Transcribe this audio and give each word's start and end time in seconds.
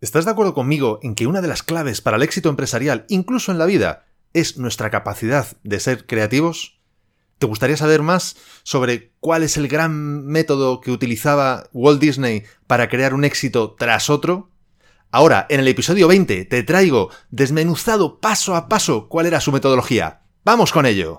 ¿Estás 0.00 0.24
de 0.24 0.30
acuerdo 0.30 0.54
conmigo 0.54 0.98
en 1.02 1.14
que 1.14 1.26
una 1.26 1.42
de 1.42 1.48
las 1.48 1.62
claves 1.62 2.00
para 2.00 2.16
el 2.16 2.22
éxito 2.22 2.48
empresarial, 2.48 3.04
incluso 3.08 3.52
en 3.52 3.58
la 3.58 3.66
vida, 3.66 4.06
es 4.32 4.56
nuestra 4.56 4.88
capacidad 4.88 5.46
de 5.62 5.78
ser 5.78 6.06
creativos? 6.06 6.80
¿Te 7.38 7.46
gustaría 7.46 7.76
saber 7.76 8.00
más 8.00 8.36
sobre 8.62 9.12
cuál 9.20 9.42
es 9.42 9.58
el 9.58 9.68
gran 9.68 10.24
método 10.24 10.80
que 10.80 10.90
utilizaba 10.90 11.68
Walt 11.74 12.00
Disney 12.00 12.44
para 12.66 12.88
crear 12.88 13.12
un 13.12 13.24
éxito 13.24 13.76
tras 13.78 14.08
otro? 14.08 14.50
Ahora, 15.10 15.46
en 15.50 15.60
el 15.60 15.68
episodio 15.68 16.08
20, 16.08 16.46
te 16.46 16.62
traigo 16.62 17.10
desmenuzado 17.30 18.20
paso 18.20 18.56
a 18.56 18.68
paso 18.68 19.06
cuál 19.06 19.26
era 19.26 19.40
su 19.42 19.52
metodología. 19.52 20.22
¡Vamos 20.44 20.72
con 20.72 20.86
ello! 20.86 21.18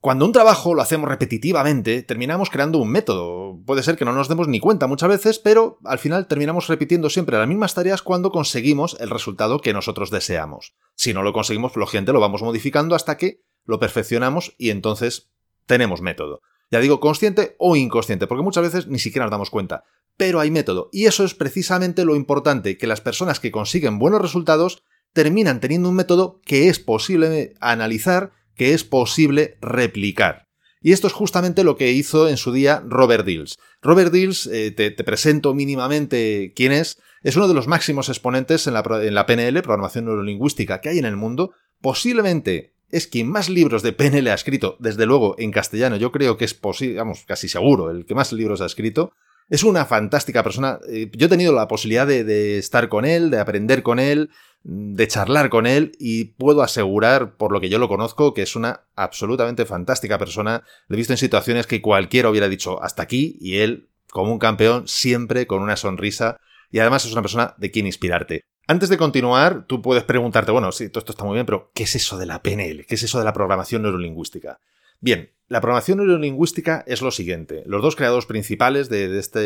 Cuando 0.00 0.24
un 0.24 0.32
trabajo 0.32 0.74
lo 0.74 0.80
hacemos 0.80 1.10
repetitivamente, 1.10 2.02
terminamos 2.02 2.48
creando 2.48 2.78
un 2.78 2.90
método. 2.90 3.60
Puede 3.66 3.82
ser 3.82 3.98
que 3.98 4.06
no 4.06 4.14
nos 4.14 4.28
demos 4.28 4.48
ni 4.48 4.58
cuenta 4.58 4.86
muchas 4.86 5.10
veces, 5.10 5.38
pero 5.38 5.78
al 5.84 5.98
final 5.98 6.26
terminamos 6.26 6.68
repitiendo 6.68 7.10
siempre 7.10 7.36
las 7.36 7.46
mismas 7.46 7.74
tareas 7.74 8.00
cuando 8.00 8.32
conseguimos 8.32 8.96
el 8.98 9.10
resultado 9.10 9.60
que 9.60 9.74
nosotros 9.74 10.10
deseamos. 10.10 10.74
Si 10.94 11.12
no 11.12 11.22
lo 11.22 11.34
conseguimos, 11.34 11.76
lógicamente 11.76 12.14
lo 12.14 12.20
vamos 12.20 12.40
modificando 12.40 12.94
hasta 12.94 13.18
que 13.18 13.42
lo 13.66 13.78
perfeccionamos 13.78 14.54
y 14.56 14.70
entonces 14.70 15.32
tenemos 15.66 16.00
método. 16.00 16.40
Ya 16.70 16.80
digo 16.80 16.98
consciente 16.98 17.56
o 17.58 17.76
inconsciente, 17.76 18.26
porque 18.26 18.42
muchas 18.42 18.62
veces 18.62 18.86
ni 18.86 18.98
siquiera 18.98 19.26
nos 19.26 19.32
damos 19.32 19.50
cuenta. 19.50 19.84
Pero 20.16 20.40
hay 20.40 20.50
método. 20.50 20.88
Y 20.92 21.06
eso 21.06 21.24
es 21.24 21.34
precisamente 21.34 22.06
lo 22.06 22.16
importante, 22.16 22.78
que 22.78 22.86
las 22.86 23.02
personas 23.02 23.38
que 23.38 23.50
consiguen 23.50 23.98
buenos 23.98 24.22
resultados 24.22 24.82
terminan 25.12 25.60
teniendo 25.60 25.90
un 25.90 25.96
método 25.96 26.40
que 26.46 26.68
es 26.68 26.78
posible 26.78 27.52
analizar 27.60 28.32
que 28.54 28.74
es 28.74 28.84
posible 28.84 29.58
replicar. 29.60 30.48
Y 30.82 30.92
esto 30.92 31.06
es 31.06 31.12
justamente 31.12 31.62
lo 31.62 31.76
que 31.76 31.92
hizo 31.92 32.28
en 32.28 32.38
su 32.38 32.52
día 32.52 32.82
Robert 32.86 33.26
Dills. 33.26 33.58
Robert 33.82 34.12
Dills, 34.12 34.46
eh, 34.46 34.70
te, 34.70 34.92
presento 35.04 35.54
mínimamente 35.54 36.52
quién 36.56 36.72
es, 36.72 36.98
es 37.22 37.36
uno 37.36 37.48
de 37.48 37.54
los 37.54 37.66
máximos 37.66 38.08
exponentes 38.08 38.66
en 38.66 38.74
la, 38.74 38.82
en 39.02 39.14
la 39.14 39.26
PNL, 39.26 39.60
programación 39.62 40.06
neurolingüística, 40.06 40.80
que 40.80 40.88
hay 40.88 40.98
en 40.98 41.04
el 41.04 41.16
mundo. 41.16 41.52
Posiblemente 41.82 42.74
es 42.90 43.06
quien 43.06 43.28
más 43.28 43.48
libros 43.48 43.82
de 43.82 43.92
PNL 43.92 44.28
ha 44.28 44.34
escrito, 44.34 44.76
desde 44.80 45.06
luego 45.06 45.36
en 45.38 45.52
castellano, 45.52 45.96
yo 45.96 46.10
creo 46.12 46.36
que 46.36 46.44
es 46.44 46.54
posible, 46.54 46.96
vamos, 46.96 47.24
casi 47.26 47.48
seguro, 47.48 47.90
el 47.90 48.04
que 48.06 48.14
más 48.14 48.32
libros 48.32 48.60
ha 48.60 48.66
escrito. 48.66 49.12
Es 49.48 49.64
una 49.64 49.84
fantástica 49.84 50.44
persona. 50.44 50.78
Eh, 50.88 51.10
yo 51.12 51.26
he 51.26 51.28
tenido 51.28 51.52
la 51.52 51.66
posibilidad 51.66 52.06
de, 52.06 52.58
estar 52.58 52.88
con 52.88 53.04
él, 53.04 53.30
de 53.30 53.40
aprender 53.40 53.82
con 53.82 53.98
él, 53.98 54.30
de 54.62 55.08
charlar 55.08 55.48
con 55.48 55.66
él 55.66 55.92
y 55.98 56.24
puedo 56.24 56.62
asegurar, 56.62 57.36
por 57.36 57.52
lo 57.52 57.60
que 57.60 57.68
yo 57.68 57.78
lo 57.78 57.88
conozco, 57.88 58.34
que 58.34 58.42
es 58.42 58.56
una 58.56 58.82
absolutamente 58.94 59.64
fantástica 59.64 60.18
persona. 60.18 60.64
Le 60.88 60.96
he 60.96 60.98
visto 60.98 61.12
en 61.12 61.18
situaciones 61.18 61.66
que 61.66 61.80
cualquiera 61.80 62.28
hubiera 62.28 62.48
dicho 62.48 62.82
hasta 62.82 63.02
aquí 63.02 63.38
y 63.40 63.58
él, 63.58 63.88
como 64.10 64.32
un 64.32 64.38
campeón, 64.38 64.86
siempre 64.86 65.46
con 65.46 65.62
una 65.62 65.76
sonrisa 65.76 66.38
y 66.70 66.78
además 66.78 67.04
es 67.04 67.12
una 67.12 67.22
persona 67.22 67.54
de 67.58 67.70
quien 67.70 67.86
inspirarte. 67.86 68.42
Antes 68.66 68.88
de 68.88 68.98
continuar, 68.98 69.66
tú 69.66 69.82
puedes 69.82 70.04
preguntarte, 70.04 70.52
bueno, 70.52 70.70
sí, 70.70 70.88
todo 70.88 71.00
esto 71.00 71.12
está 71.12 71.24
muy 71.24 71.34
bien, 71.34 71.46
pero 71.46 71.72
¿qué 71.74 71.84
es 71.84 71.96
eso 71.96 72.18
de 72.18 72.26
la 72.26 72.42
PNL? 72.42 72.86
¿Qué 72.86 72.94
es 72.94 73.02
eso 73.02 73.18
de 73.18 73.24
la 73.24 73.32
programación 73.32 73.82
neurolingüística? 73.82 74.60
Bien, 75.00 75.32
la 75.48 75.60
programación 75.60 75.98
neurolingüística 75.98 76.84
es 76.86 77.02
lo 77.02 77.10
siguiente. 77.10 77.64
Los 77.66 77.82
dos 77.82 77.96
creadores 77.96 78.26
principales 78.26 78.88
de, 78.88 79.18
esta 79.18 79.40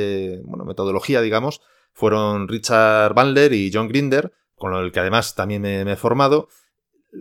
metodología, 0.67 1.23
digamos, 1.23 1.63
fueron 1.95 2.49
Richard 2.49 3.15
Bandler 3.15 3.55
y 3.55 3.71
John 3.73 3.89
Grinder, 3.89 4.33
con 4.57 4.75
el 4.75 4.93
que 4.93 5.01
además 5.01 5.35
también 5.35 5.63
me, 5.63 5.81
he 5.81 5.97
formado. 5.97 6.49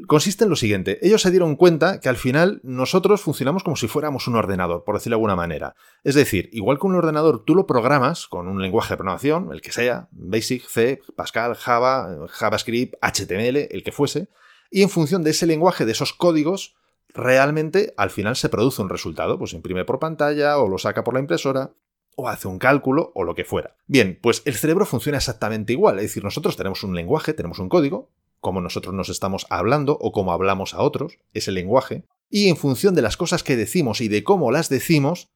Consiste 0.08 0.44
en 0.44 0.50
lo 0.50 0.56
siguiente, 0.56 0.98
ellos 1.04 1.22
se 1.22 1.30
dieron 1.30 1.56
cuenta 1.56 2.00
que 2.00 2.10
al 2.10 2.18
final 2.18 2.62
nosotros 2.64 3.22
funcionamos 3.22 3.64
como 3.64 3.76
si 3.76 3.88
fuéramos 3.88 4.28
un 4.28 4.36
ordenador, 4.36 4.84
por 4.84 4.96
decirlo 4.96 5.16
de 5.16 5.20
alguna 5.20 5.36
manera. 5.36 5.76
Es 6.04 6.16
decir, 6.16 6.50
igual 6.52 6.80
que 6.80 6.88
un 6.88 6.96
ordenador 6.96 7.44
tú 7.46 7.54
lo 7.54 7.68
programas 7.68 8.26
con 8.26 8.48
un 8.48 8.60
lenguaje 8.60 8.94
de 8.94 8.98
programación, 8.98 9.50
el 9.52 9.62
que 9.62 9.72
sea, 9.72 10.08
Basic, 10.12 10.68
C, 10.68 11.00
Pascal, 11.16 11.54
Java, 11.54 12.28
JavaScript, 12.28 12.96
HTML, 13.04 13.68
el 13.70 13.84
que 13.84 13.92
fuese, 13.92 14.30
y 14.72 14.82
en 14.82 14.90
función 14.90 15.22
de 15.22 15.30
ese 15.30 15.46
lenguaje, 15.46 15.86
de 15.86 15.92
esos 15.92 16.12
códigos, 16.14 16.76
realmente 17.14 17.94
al 17.96 18.10
final 18.10 18.36
se 18.36 18.50
produce 18.50 18.82
un 18.82 18.90
resultado, 18.90 19.38
pues 19.38 19.54
imprime 19.54 19.86
por 19.86 20.00
pantalla 20.00 20.58
o 20.58 20.68
lo 20.68 20.80
saca 20.80 21.04
por 21.04 21.14
la 21.14 21.20
impresora 21.20 21.74
o 22.16 22.30
hace 22.30 22.48
un 22.48 22.60
cálculo 22.60 23.12
o 23.16 23.24
lo 23.24 23.36
que 23.36 23.46
fuera. 23.46 23.76
Bien, 23.88 24.20
pues 24.22 24.42
el 24.46 24.56
cerebro 24.56 24.86
funciona 24.86 25.18
exactamente 25.18 25.74
igual, 25.74 25.98
es 25.98 26.04
decir, 26.04 26.24
nosotros 26.24 26.58
tenemos 26.58 26.84
un 26.84 26.96
lenguaje, 26.96 27.34
tenemos 27.34 27.60
un 27.60 27.70
código, 27.70 28.10
como 28.40 28.62
nosotros 28.62 28.94
nos 28.94 29.10
estamos 29.10 29.48
hablando 29.50 29.98
o 30.00 30.12
como 30.12 30.34
hablamos 30.34 30.74
a 30.74 30.82
otros, 30.82 31.20
ese 31.34 31.52
lenguaje, 31.52 32.04
y 32.30 32.50
en 32.50 32.58
función 32.58 32.96
de 32.96 33.02
las 33.02 33.18
cosas 33.18 33.44
que 33.44 33.56
decimos 33.56 34.02
y 34.02 34.08
de 34.08 34.24
cómo 34.24 34.52
las 34.52 34.68
decimos, 34.70 35.30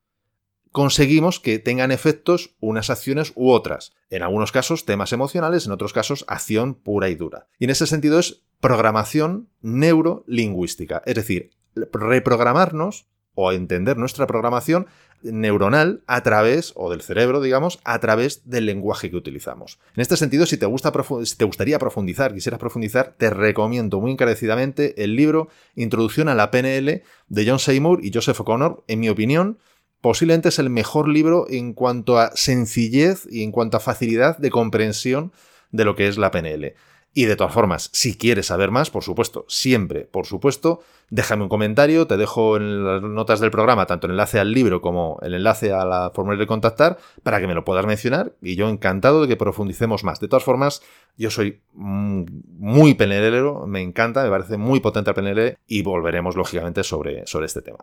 conseguimos 0.72 1.40
que 1.40 1.60
tengan 1.60 1.92
efectos 1.92 2.56
unas 2.60 2.90
acciones 2.90 3.34
u 3.36 3.52
otras. 3.52 3.94
En 4.09 4.24
algunos 4.24 4.52
casos 4.52 4.86
temas 4.86 5.14
emocionales, 5.14 5.66
en 5.66 5.72
otros 5.72 5.94
casos 5.94 6.26
acción 6.28 6.76
pura 6.76 7.09
y 7.09 7.16
dura. 7.16 7.48
Y 7.58 7.66
en 7.66 7.72
ese 7.72 7.88
sentido 7.88 8.20
es 8.20 8.44
programación 8.59 9.50
neurolingüística, 9.62 11.02
es 11.06 11.16
decir, 11.16 11.52
reprogramarnos 11.76 13.08
o 13.36 13.52
entender 13.52 13.98
nuestra 13.98 14.26
programación 14.26 14.88
neuronal 15.23 16.01
a 16.07 16.22
través, 16.23 16.73
o 16.75 16.89
del 16.89 17.01
cerebro, 17.01 17.41
digamos, 17.41 17.79
a 17.83 18.00
través 18.00 18.50
del 18.50 18.66
lenguaje 18.66 19.09
que 19.09 19.17
utilizamos. 19.17 19.79
En 19.95 20.01
este 20.01 20.17
sentido, 20.17 20.45
si 20.45 20.57
te, 20.57 20.66
gusta, 20.66 20.91
si 21.23 21.38
te 21.38 21.45
gustaría 21.45 21.79
profundizar, 21.79 22.33
quisieras 22.33 22.59
profundizar, 22.59 23.16
te 23.17 23.29
recomiendo 23.29 24.00
muy 24.00 24.11
encarecidamente 24.11 25.03
el 25.03 25.16
libro 25.16 25.50
Introducción 25.75 26.29
a 26.29 26.35
la 26.35 26.51
PNL 26.51 27.03
de 27.28 27.45
John 27.47 27.59
Seymour 27.59 28.03
y 28.03 28.11
Joseph 28.13 28.39
O'Connor. 28.41 28.83
En 28.88 29.00
mi 29.00 29.09
opinión, 29.09 29.57
posiblemente 30.01 30.50
es 30.50 30.59
el 30.59 30.69
mejor 30.69 31.07
libro 31.07 31.47
en 31.49 31.73
cuanto 31.73 32.19
a 32.19 32.31
sencillez 32.35 33.28
y 33.29 33.44
en 33.44 33.51
cuanto 33.51 33.78
a 33.78 33.81
facilidad 33.81 34.38
de 34.38 34.51
comprensión 34.51 35.31
de 35.72 35.85
lo 35.85 35.95
que 35.95 36.07
es 36.07 36.17
la 36.17 36.31
PNL. 36.31 36.75
Y 37.17 37.25
de 37.25 37.35
todas 37.35 37.51
formas, 37.51 37.89
si 37.94 38.16
quieres 38.16 38.45
saber 38.45 38.69
más, 38.69 38.91
por 38.91 39.03
supuesto, 39.03 39.44
siempre, 39.47 40.01
por 40.01 40.28
supuesto, 40.28 40.81
déjame 41.09 41.41
un 41.41 41.50
comentario, 41.50 42.05
te 42.05 42.16
dejo 42.16 42.57
en 42.57 42.85
las 42.85 43.01
notas 43.01 43.39
del 43.39 43.50
programa 43.50 43.88
tanto 43.88 44.05
el 44.05 44.11
enlace 44.11 44.39
al 44.39 44.53
libro 44.53 44.81
como 44.81 45.17
el 45.23 45.33
enlace 45.33 45.73
a 45.73 45.83
la 45.83 46.11
formulario 46.13 46.41
de 46.41 46.47
contactar 46.47 47.00
para 47.23 47.39
que 47.39 47.47
me 47.47 47.55
lo 47.55 47.66
puedas 47.66 47.88
mencionar 47.88 48.33
y 48.39 48.55
yo 48.55 48.69
encantado 48.69 49.23
de 49.23 49.28
que 49.28 49.35
profundicemos 49.35 50.03
más. 50.03 50.19
De 50.19 50.28
todas 50.28 50.44
formas, 50.44 50.83
yo 51.17 51.31
soy 51.31 51.59
muy 51.73 52.94
penelero, 52.94 53.66
me 53.66 53.81
encanta, 53.81 54.23
me 54.23 54.29
parece 54.29 54.57
muy 54.57 54.79
potente 54.79 55.09
el 55.09 55.16
PNL 55.16 55.57
y 55.66 55.81
volveremos 55.81 56.35
lógicamente 56.35 56.84
sobre, 56.84 57.25
sobre 57.25 57.47
este 57.47 57.63
tema. 57.63 57.79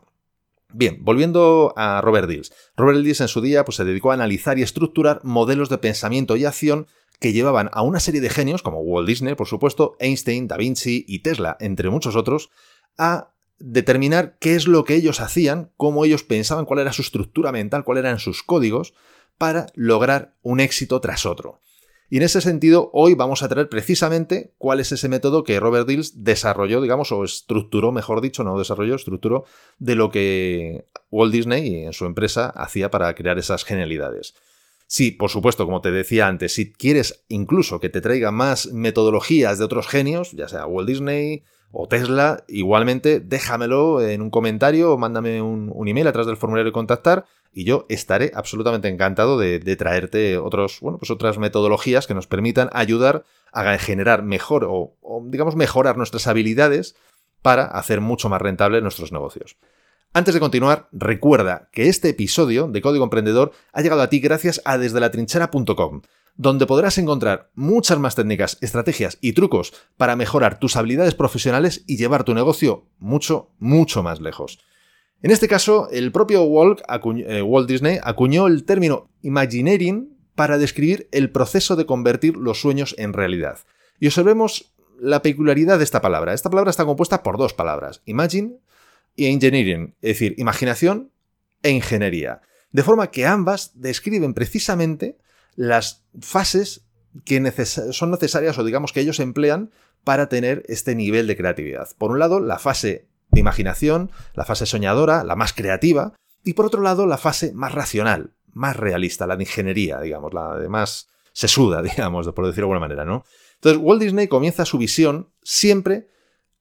Bien, 0.73 0.99
volviendo 1.03 1.73
a 1.77 2.01
Robert 2.03 2.29
Dills. 2.29 2.53
Robert 2.77 2.99
Dills 2.99 3.21
en 3.21 3.29
su 3.29 3.41
día 3.41 3.65
pues, 3.65 3.77
se 3.77 3.85
dedicó 3.85 4.13
a 4.13 4.15
analizar 4.15 4.61
y 4.61 4.63
estructurar 4.63 5.21
modelos 5.25 5.69
de 5.69 5.79
pensamiento 5.79 6.37
y 6.37 6.45
acción 6.45 6.87
que 7.21 7.33
llevaban 7.33 7.71
a 7.73 7.83
una 7.83 8.01
serie 8.01 8.21
de 8.21 8.31
genios, 8.31 8.63
como 8.63 8.81
Walt 8.81 9.09
Disney, 9.09 9.35
por 9.35 9.47
supuesto, 9.47 9.97
Einstein, 9.99 10.49
Da 10.49 10.57
Vinci 10.57 11.05
y 11.09 11.21
Tesla, 11.21 11.57
entre 11.61 11.91
muchos 11.91 12.17
otros, 12.17 12.51
a 12.99 13.31
determinar 13.59 14.37
qué 14.41 14.57
es 14.57 14.67
lo 14.67 14.85
que 14.85 14.95
ellos 14.95 15.21
hacían, 15.21 15.71
cómo 15.77 16.05
ellos 16.05 16.23
pensaban, 16.23 16.65
cuál 16.65 16.81
era 16.81 16.93
su 16.93 17.03
estructura 17.03 17.53
mental, 17.53 17.85
cuáles 17.85 18.05
eran 18.05 18.19
sus 18.19 18.43
códigos, 18.43 18.95
para 19.39 19.67
lograr 19.75 20.35
un 20.43 20.61
éxito 20.61 21.01
tras 21.01 21.27
otro. 21.27 21.61
Y 22.11 22.19
en 22.19 22.23
ese 22.23 22.41
sentido, 22.41 22.91
hoy 22.93 23.15
vamos 23.15 23.43
a 23.43 23.49
traer 23.49 23.69
precisamente 23.69 24.55
cuál 24.59 24.79
es 24.79 24.93
ese 24.93 25.09
método 25.09 25.43
que 25.43 25.59
Robert 25.59 25.89
Dills 25.89 26.23
desarrolló, 26.23 26.81
digamos, 26.81 27.11
o 27.11 27.25
estructuró, 27.25 27.93
mejor 27.93 28.21
dicho, 28.21 28.45
no 28.45 28.59
desarrolló, 28.59 28.95
estructuró 28.95 29.45
de 29.79 29.95
lo 29.95 30.11
que 30.11 30.87
Walt 31.11 31.33
Disney 31.33 31.85
en 31.85 31.93
su 31.93 32.05
empresa 32.05 32.51
hacía 32.51 32.91
para 32.91 33.15
crear 33.15 33.39
esas 33.39 33.65
genialidades. 33.65 34.35
Sí, 34.95 35.11
por 35.11 35.29
supuesto, 35.29 35.65
como 35.65 35.81
te 35.81 35.91
decía 35.91 36.29
antes, 36.29 36.55
si 36.55 36.73
quieres 36.73 37.25
incluso 37.27 37.81
que 37.81 37.89
te 37.89 38.01
traiga 38.01 38.31
más 38.31 38.69
metodologías 38.73 39.59
de 39.59 39.65
otros 39.65 39.89
genios, 39.89 40.31
ya 40.31 40.47
sea 40.47 40.67
Walt 40.67 40.89
Disney 40.89 41.43
o 41.73 41.89
Tesla, 41.89 42.45
igualmente 42.47 43.19
déjamelo 43.19 44.01
en 44.01 44.23
un 44.23 44.31
comentario 44.31 44.93
o 44.93 44.97
mándame 44.97 45.43
un, 45.43 45.89
email 45.89 46.07
a 46.07 46.13
través 46.13 46.29
del 46.29 46.37
formulario 46.37 46.67
de 46.67 46.73
contactar 46.73 47.25
y 47.53 47.65
yo 47.65 47.87
estaré 47.89 48.31
absolutamente 48.37 48.87
encantado 48.87 49.37
de, 49.37 49.59
traerte 49.77 50.39
otros, 50.39 50.79
bueno, 50.81 50.99
pues 50.99 51.11
otras 51.11 51.39
metodologías 51.39 52.07
que 52.07 52.15
nos 52.15 52.29
permitan 52.29 52.71
ayudar 52.73 53.25
a 53.51 53.77
generar 53.79 54.23
mejor 54.23 54.63
o, 54.63 54.95
o 55.03 55.25
digamos 55.27 55.57
mejorar 55.57 55.97
nuestras 55.97 56.29
habilidades 56.29 56.95
para 57.43 57.65
hacer 57.65 58.01
mucho 58.01 58.29
más 58.29 58.41
rentable 58.41 58.81
nuestros 58.81 59.11
negocios. 59.11 59.57
Antes 60.17 60.33
de 60.33 60.39
continuar, 60.39 60.87
recuerda 60.93 61.69
que 61.73 61.89
este 61.89 62.11
episodio 62.11 62.69
de 62.69 62.81
Código 62.81 63.03
Emprendedor 63.03 63.51
ha 63.73 63.83
llegado 63.83 64.01
a 64.01 64.09
ti 64.09 64.21
gracias 64.21 64.63
a 64.65 64.79
desdelatrinchera.com, 64.79 66.03
donde 66.37 66.67
podrás 66.67 66.99
encontrar 66.99 67.51
muchas 67.57 67.99
más 67.99 68.15
técnicas, 68.15 68.57
estrategias 68.61 69.19
y 69.21 69.33
trucos 69.33 69.75
para 69.97 70.15
mejorar 70.15 70.61
tus 70.61 70.77
habilidades 70.77 71.17
profesionales 71.17 71.83
y 71.89 71.97
llevar 71.97 72.23
tu 72.23 72.33
negocio 72.33 72.87
mucho, 73.01 73.51
mucho 73.59 74.05
más 74.05 74.21
lejos. 74.21 74.61
En 75.21 75.33
este 75.33 75.49
caso, 75.49 75.89
el 75.91 76.13
propio 76.13 76.45
Walt, 76.45 76.83
eh, 77.27 77.43
Walt 77.43 77.69
Disney 77.69 77.99
acuñó 78.01 78.47
el 78.47 78.65
término 78.65 79.11
Imagineering 79.23 80.17
para 80.37 80.59
describir 80.59 81.09
el 81.11 81.33
proceso 81.33 81.75
de 81.75 81.87
convertir 81.87 82.37
los 82.37 82.61
sueños 82.61 82.95
en 82.99 83.15
realidad. 83.15 83.59
Y 83.99 84.07
observemos 84.07 84.77
la 84.97 85.23
peculiaridad 85.23 85.79
de 85.79 85.85
esta 85.85 86.01
palabra. 86.01 86.35
Esta 86.35 86.51
palabra 86.51 86.71
está 86.71 86.85
compuesta 86.85 87.25
por 87.25 87.37
dos 87.37 87.53
palabras, 87.53 88.01
imagine 88.05 88.61
y 89.17 89.27
engineering, 89.27 89.95
es 90.03 90.19
decir, 90.19 90.35
imaginación 90.39 91.11
e 91.63 91.71
ingeniería. 91.71 92.41
De 92.73 92.83
forma 92.83 93.11
que 93.11 93.27
ambas 93.27 93.73
describen 93.75 94.35
precisamente 94.35 95.19
las 95.55 96.05
fases 96.21 96.85
que 97.25 97.41
son 97.93 98.11
necesarias 98.11 98.59
o 98.59 98.65
digamos 98.65 98.93
que 98.93 99.01
ellos 99.01 99.21
emplean 99.21 99.71
para 100.03 100.29
tener 100.29 100.65
este 100.69 100.95
nivel 100.95 101.27
de 101.27 101.37
creatividad. 101.37 101.89
Por 101.97 102.11
un 102.11 102.19
lado, 102.19 102.41
la 102.41 102.59
fase 102.59 103.09
de 103.31 103.41
imaginación, 103.41 104.11
la 104.35 104.45
fase 104.45 104.67
soñadora, 104.67 105.25
la 105.25 105.37
más 105.37 105.53
creativa, 105.53 106.15
y 106.45 106.55
por 106.55 106.67
otro 106.67 106.83
lado, 106.83 107.07
la 107.07 107.17
fase 107.17 107.53
más 107.55 107.73
racional, 107.73 108.35
más 108.53 108.77
realista, 108.77 109.27
la 109.27 109.37
de 109.37 109.45
ingeniería, 109.45 110.01
digamos, 110.01 110.35
la 110.35 110.59
de 110.59 110.69
más 110.69 111.09
sesuda, 111.33 111.83
digamos, 111.83 112.27
por 112.33 112.47
decirlo 112.47 112.69
de 112.69 112.75
alguna 112.75 112.81
manera, 112.81 113.05
¿no? 113.05 113.25
Entonces, 113.55 113.81
Walt 113.83 114.03
Disney 114.03 114.29
comienza 114.29 114.65
su 114.65 114.77
visión 114.79 115.31
siempre 115.43 116.09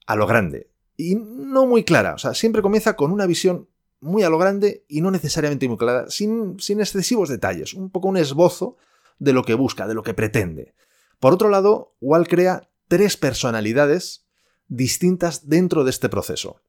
a 0.05 0.15
lo 0.15 0.25
grande, 0.25 0.69
y 0.95 1.15
no 1.15 1.65
muy 1.65 1.83
clara, 1.83 2.15
o 2.15 2.17
sea, 2.17 2.33
siempre 2.33 2.61
comienza 2.61 2.95
con 2.95 3.11
una 3.11 3.25
visión 3.25 3.69
muy 3.99 4.23
a 4.23 4.29
lo 4.29 4.37
grande 4.37 4.85
y 4.87 5.01
no 5.01 5.11
necesariamente 5.11 5.67
muy 5.67 5.77
clara, 5.77 6.09
sin, 6.09 6.59
sin 6.59 6.79
excesivos 6.79 7.29
detalles, 7.29 7.73
un 7.73 7.89
poco 7.89 8.09
un 8.09 8.17
esbozo 8.17 8.77
de 9.17 9.33
lo 9.33 9.43
que 9.43 9.53
busca, 9.53 9.87
de 9.87 9.93
lo 9.93 10.03
que 10.03 10.13
pretende. 10.13 10.75
Por 11.19 11.33
otro 11.33 11.49
lado, 11.49 11.95
Walt 12.01 12.27
crea 12.27 12.69
tres 12.87 13.15
personalidades 13.17 14.25
distintas 14.67 15.47
dentro 15.47 15.83
de 15.83 15.89
este 15.89 16.09
proceso. 16.09 16.61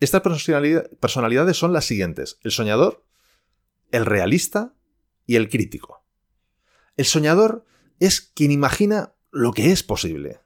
Estas 0.00 0.20
personalidades 0.20 1.56
son 1.56 1.72
las 1.72 1.84
siguientes, 1.84 2.38
el 2.42 2.50
soñador, 2.50 3.04
el 3.92 4.04
realista 4.04 4.74
y 5.24 5.36
el 5.36 5.48
crítico. 5.48 6.04
El 6.96 7.04
soñador 7.04 7.64
es 8.00 8.20
quien 8.20 8.50
imagina 8.50 9.14
lo 9.30 9.52
que 9.52 9.72
es 9.72 9.82
posible. 9.82 10.40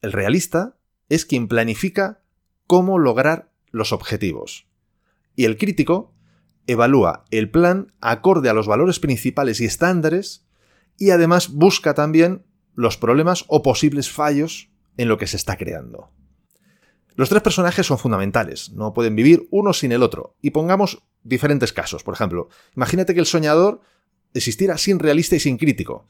El 0.00 0.12
realista 0.12 0.77
es 1.08 1.24
quien 1.24 1.48
planifica 1.48 2.22
cómo 2.66 2.98
lograr 2.98 3.50
los 3.70 3.92
objetivos 3.92 4.68
y 5.38 5.44
el 5.44 5.56
crítico 5.56 6.12
evalúa 6.66 7.24
el 7.30 7.48
plan 7.48 7.92
acorde 8.00 8.48
a 8.48 8.52
los 8.52 8.66
valores 8.66 8.98
principales 8.98 9.60
y 9.60 9.66
estándares 9.66 10.44
y 10.98 11.10
además 11.10 11.50
busca 11.50 11.94
también 11.94 12.44
los 12.74 12.96
problemas 12.96 13.44
o 13.46 13.62
posibles 13.62 14.10
fallos 14.10 14.68
en 14.96 15.06
lo 15.06 15.16
que 15.16 15.28
se 15.28 15.36
está 15.36 15.56
creando. 15.56 16.10
Los 17.14 17.28
tres 17.28 17.40
personajes 17.40 17.86
son 17.86 17.98
fundamentales, 17.98 18.72
no 18.72 18.92
pueden 18.92 19.14
vivir 19.14 19.46
uno 19.52 19.72
sin 19.72 19.92
el 19.92 20.02
otro. 20.02 20.34
Y 20.42 20.50
pongamos 20.50 21.04
diferentes 21.22 21.72
casos. 21.72 22.02
Por 22.02 22.14
ejemplo, 22.14 22.48
imagínate 22.74 23.14
que 23.14 23.20
el 23.20 23.26
soñador 23.26 23.80
existiera 24.34 24.76
sin 24.76 24.98
realista 24.98 25.36
y 25.36 25.40
sin 25.40 25.56
crítico. 25.56 26.08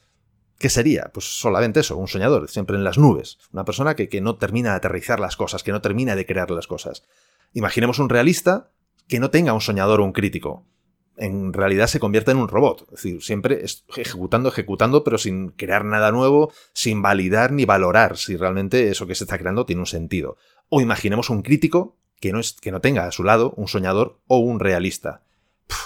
¿Qué 0.58 0.68
sería? 0.68 1.10
Pues 1.14 1.24
solamente 1.24 1.80
eso, 1.80 1.96
un 1.96 2.08
soñador, 2.08 2.48
siempre 2.48 2.76
en 2.76 2.82
las 2.82 2.98
nubes. 2.98 3.38
Una 3.52 3.64
persona 3.64 3.94
que, 3.94 4.08
que 4.08 4.20
no 4.20 4.36
termina 4.36 4.70
de 4.70 4.76
aterrizar 4.76 5.20
las 5.20 5.36
cosas, 5.36 5.62
que 5.62 5.70
no 5.70 5.80
termina 5.80 6.16
de 6.16 6.26
crear 6.26 6.50
las 6.50 6.66
cosas. 6.66 7.04
Imaginemos 7.52 8.00
un 8.00 8.08
realista 8.08 8.72
que 9.06 9.20
no 9.20 9.30
tenga 9.30 9.52
un 9.52 9.60
soñador 9.60 10.00
o 10.00 10.04
un 10.04 10.12
crítico. 10.12 10.66
En 11.16 11.52
realidad 11.52 11.86
se 11.86 11.98
convierte 11.98 12.30
en 12.30 12.36
un 12.36 12.48
robot, 12.48 12.82
es 12.82 13.02
decir, 13.02 13.22
siempre 13.22 13.64
ejecutando, 13.96 14.48
ejecutando, 14.50 15.02
pero 15.02 15.18
sin 15.18 15.48
crear 15.50 15.84
nada 15.84 16.12
nuevo, 16.12 16.52
sin 16.72 17.02
validar 17.02 17.50
ni 17.50 17.64
valorar 17.64 18.16
si 18.16 18.36
realmente 18.36 18.88
eso 18.88 19.06
que 19.06 19.16
se 19.16 19.24
está 19.24 19.38
creando 19.38 19.66
tiene 19.66 19.80
un 19.80 19.86
sentido. 19.86 20.36
O 20.68 20.80
imaginemos 20.80 21.30
un 21.30 21.42
crítico 21.42 21.96
que 22.20 22.32
no, 22.32 22.38
es, 22.38 22.52
que 22.52 22.70
no 22.70 22.80
tenga 22.80 23.06
a 23.06 23.12
su 23.12 23.24
lado 23.24 23.52
un 23.56 23.66
soñador 23.66 24.20
o 24.26 24.38
un 24.38 24.60
realista. 24.60 25.22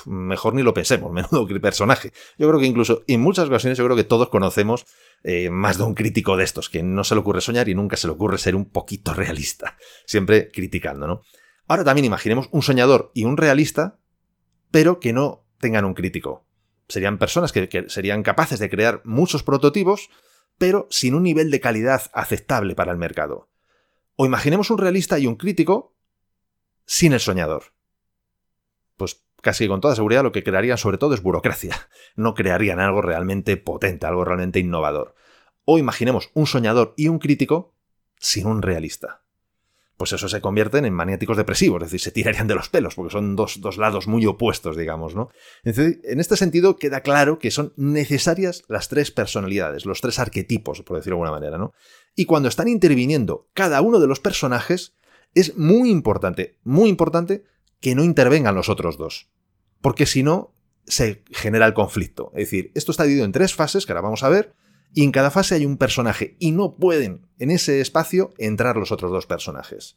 Mejor 0.07 0.55
ni 0.55 0.63
lo 0.63 0.75
pensemos, 0.75 1.13
menudo 1.13 1.47
personaje. 1.61 2.13
Yo 2.39 2.49
creo 2.49 2.61
que 2.61 2.67
incluso 2.67 3.03
en 3.07 3.21
muchas 3.21 3.49
ocasiones 3.49 3.79
yo 3.79 3.85
creo 3.85 3.97
que 3.97 4.05
todos 4.05 4.29
conocemos 4.29 4.87
eh, 5.25 5.51
más 5.51 5.79
de 5.79 5.85
un 5.85 5.95
crítico 5.95 6.37
de 6.37 6.45
estos, 6.45 6.69
que 6.69 6.83
no 6.83 7.05
se 7.05 7.15
le 7.15 7.21
ocurre 7.21 7.41
soñar 7.41 7.69
y 7.69 7.75
nunca 7.75 7.97
se 7.97 8.07
le 8.07 8.13
ocurre 8.13 8.39
ser 8.39 8.57
un 8.57 8.71
poquito 8.71 9.15
realista, 9.15 9.77
siempre 10.07 10.51
criticando, 10.51 11.07
¿no? 11.07 11.23
Ahora 11.69 11.85
también 11.85 12.05
imaginemos 12.05 12.49
un 12.51 12.63
soñador 12.63 13.13
y 13.15 13.25
un 13.25 13.37
realista, 13.37 13.99
pero 14.71 14.99
que 14.99 15.13
no 15.13 15.47
tengan 15.59 15.85
un 15.85 15.95
crítico. 15.95 16.47
Serían 16.89 17.19
personas 17.19 17.53
que, 17.53 17.87
serían 17.89 18.23
capaces 18.23 18.59
de 18.59 18.69
crear 18.69 19.01
muchos 19.05 19.43
prototipos, 19.43 20.11
pero 20.59 20.89
sin 20.91 21.15
un 21.15 21.23
nivel 21.23 21.51
de 21.51 21.61
calidad 21.61 22.11
aceptable 22.13 22.75
para 22.75 22.93
el 22.93 22.99
mercado. 22.99 23.49
O 24.17 24.27
imaginemos 24.27 24.71
un 24.71 24.79
realista 24.79 25.19
y 25.19 25.27
un 25.27 25.37
crítico 25.37 25.97
sin 26.85 27.13
el 27.13 27.21
soñador. 27.21 27.75
Casi 29.43 29.69
con 29.69 29.83
toda 29.83 29.95
seguridad 29.95 30.23
lo 30.23 30.33
que 30.33 30.43
crearían 30.43 30.79
sobre 30.79 30.97
todo 30.97 31.15
es 31.15 31.23
burocracia. 31.23 31.77
No 32.17 32.33
crearían 32.35 32.81
algo 32.81 33.03
realmente 33.03 33.59
potente, 33.59 34.07
algo 34.07 34.25
realmente 34.25 34.59
innovador. 34.59 35.15
O 35.65 35.79
imaginemos 35.79 36.31
un 36.33 36.47
soñador 36.47 36.95
y 36.97 37.09
un 37.09 37.19
crítico 37.19 37.75
sin 38.19 38.47
un 38.47 38.63
realista 38.63 39.23
pues 40.03 40.15
eso 40.15 40.29
se 40.29 40.41
convierten 40.41 40.85
en 40.85 40.95
maniáticos 40.95 41.37
depresivos, 41.37 41.81
es 41.81 41.87
decir, 41.87 42.01
se 42.01 42.11
tirarían 42.11 42.49
de 42.49 42.57
los 42.57 42.69
pelos, 42.69 42.97
porque 42.97 43.13
son 43.13 43.37
dos, 43.37 43.77
lados 43.77 44.09
muy 44.09 44.27
opuestos, 44.27 44.77
digamos, 44.77 45.15
¿no? 45.15 45.29
en 45.63 46.19
este 46.19 46.37
sentido 46.37 46.77
queda 46.77 47.03
claro 47.03 47.39
que 47.39 47.53
son 47.53 47.73
necesarias 47.77 48.65
las 48.67 48.89
tres 48.89 49.13
personalidades, 49.13 49.87
los 49.87 50.01
tres 50.01 50.19
arquetipos, 50.19 50.83
por 50.83 50.97
decirlo 50.97 51.19
de 51.19 51.23
alguna 51.23 51.39
manera, 51.39 51.57
¿no? 51.57 51.73
Y 52.17 52.25
cuando 52.25 52.49
están 52.49 52.67
interviniendo 52.67 53.49
cada 53.55 53.81
uno 53.81 54.01
de 54.01 54.09
los 54.09 54.19
personajes, 54.19 54.97
es 55.35 55.57
muy 55.57 55.89
importante, 55.89 56.59
muy 56.65 56.89
importante 56.89 57.45
que 57.83 57.95
no 57.95 58.05
intervengan 58.05 58.55
los 58.55 58.71
otros 58.71 58.97
dos, 58.97 59.29
porque 59.83 60.07
si 60.07 60.23
no, 60.23 60.55
se 60.87 61.23
genera 61.31 61.67
el 61.67 61.75
conflicto. 61.75 62.31
Es 62.35 62.47
decir, 62.47 62.71
esto 62.75 62.93
está 62.93 63.03
dividido 63.03 63.27
en 63.27 63.33
tres 63.33 63.55
fases, 63.55 63.85
que 63.85 63.93
ahora 63.93 64.01
vamos 64.01 64.23
a 64.23 64.31
ver, 64.31 64.55
y 64.95 65.05
en 65.05 65.13
cada 65.13 65.31
fase 65.31 65.57
hay 65.57 65.67
un 65.67 65.77
personaje 65.77 66.37
y 66.39 66.53
no 66.53 66.77
pueden 66.77 67.27
en 67.39 67.51
ese 67.51 67.81
espacio 67.81 68.33
entrar 68.39 68.77
los 68.77 68.93
otros 68.93 69.11
dos 69.11 69.27
personajes. 69.27 69.97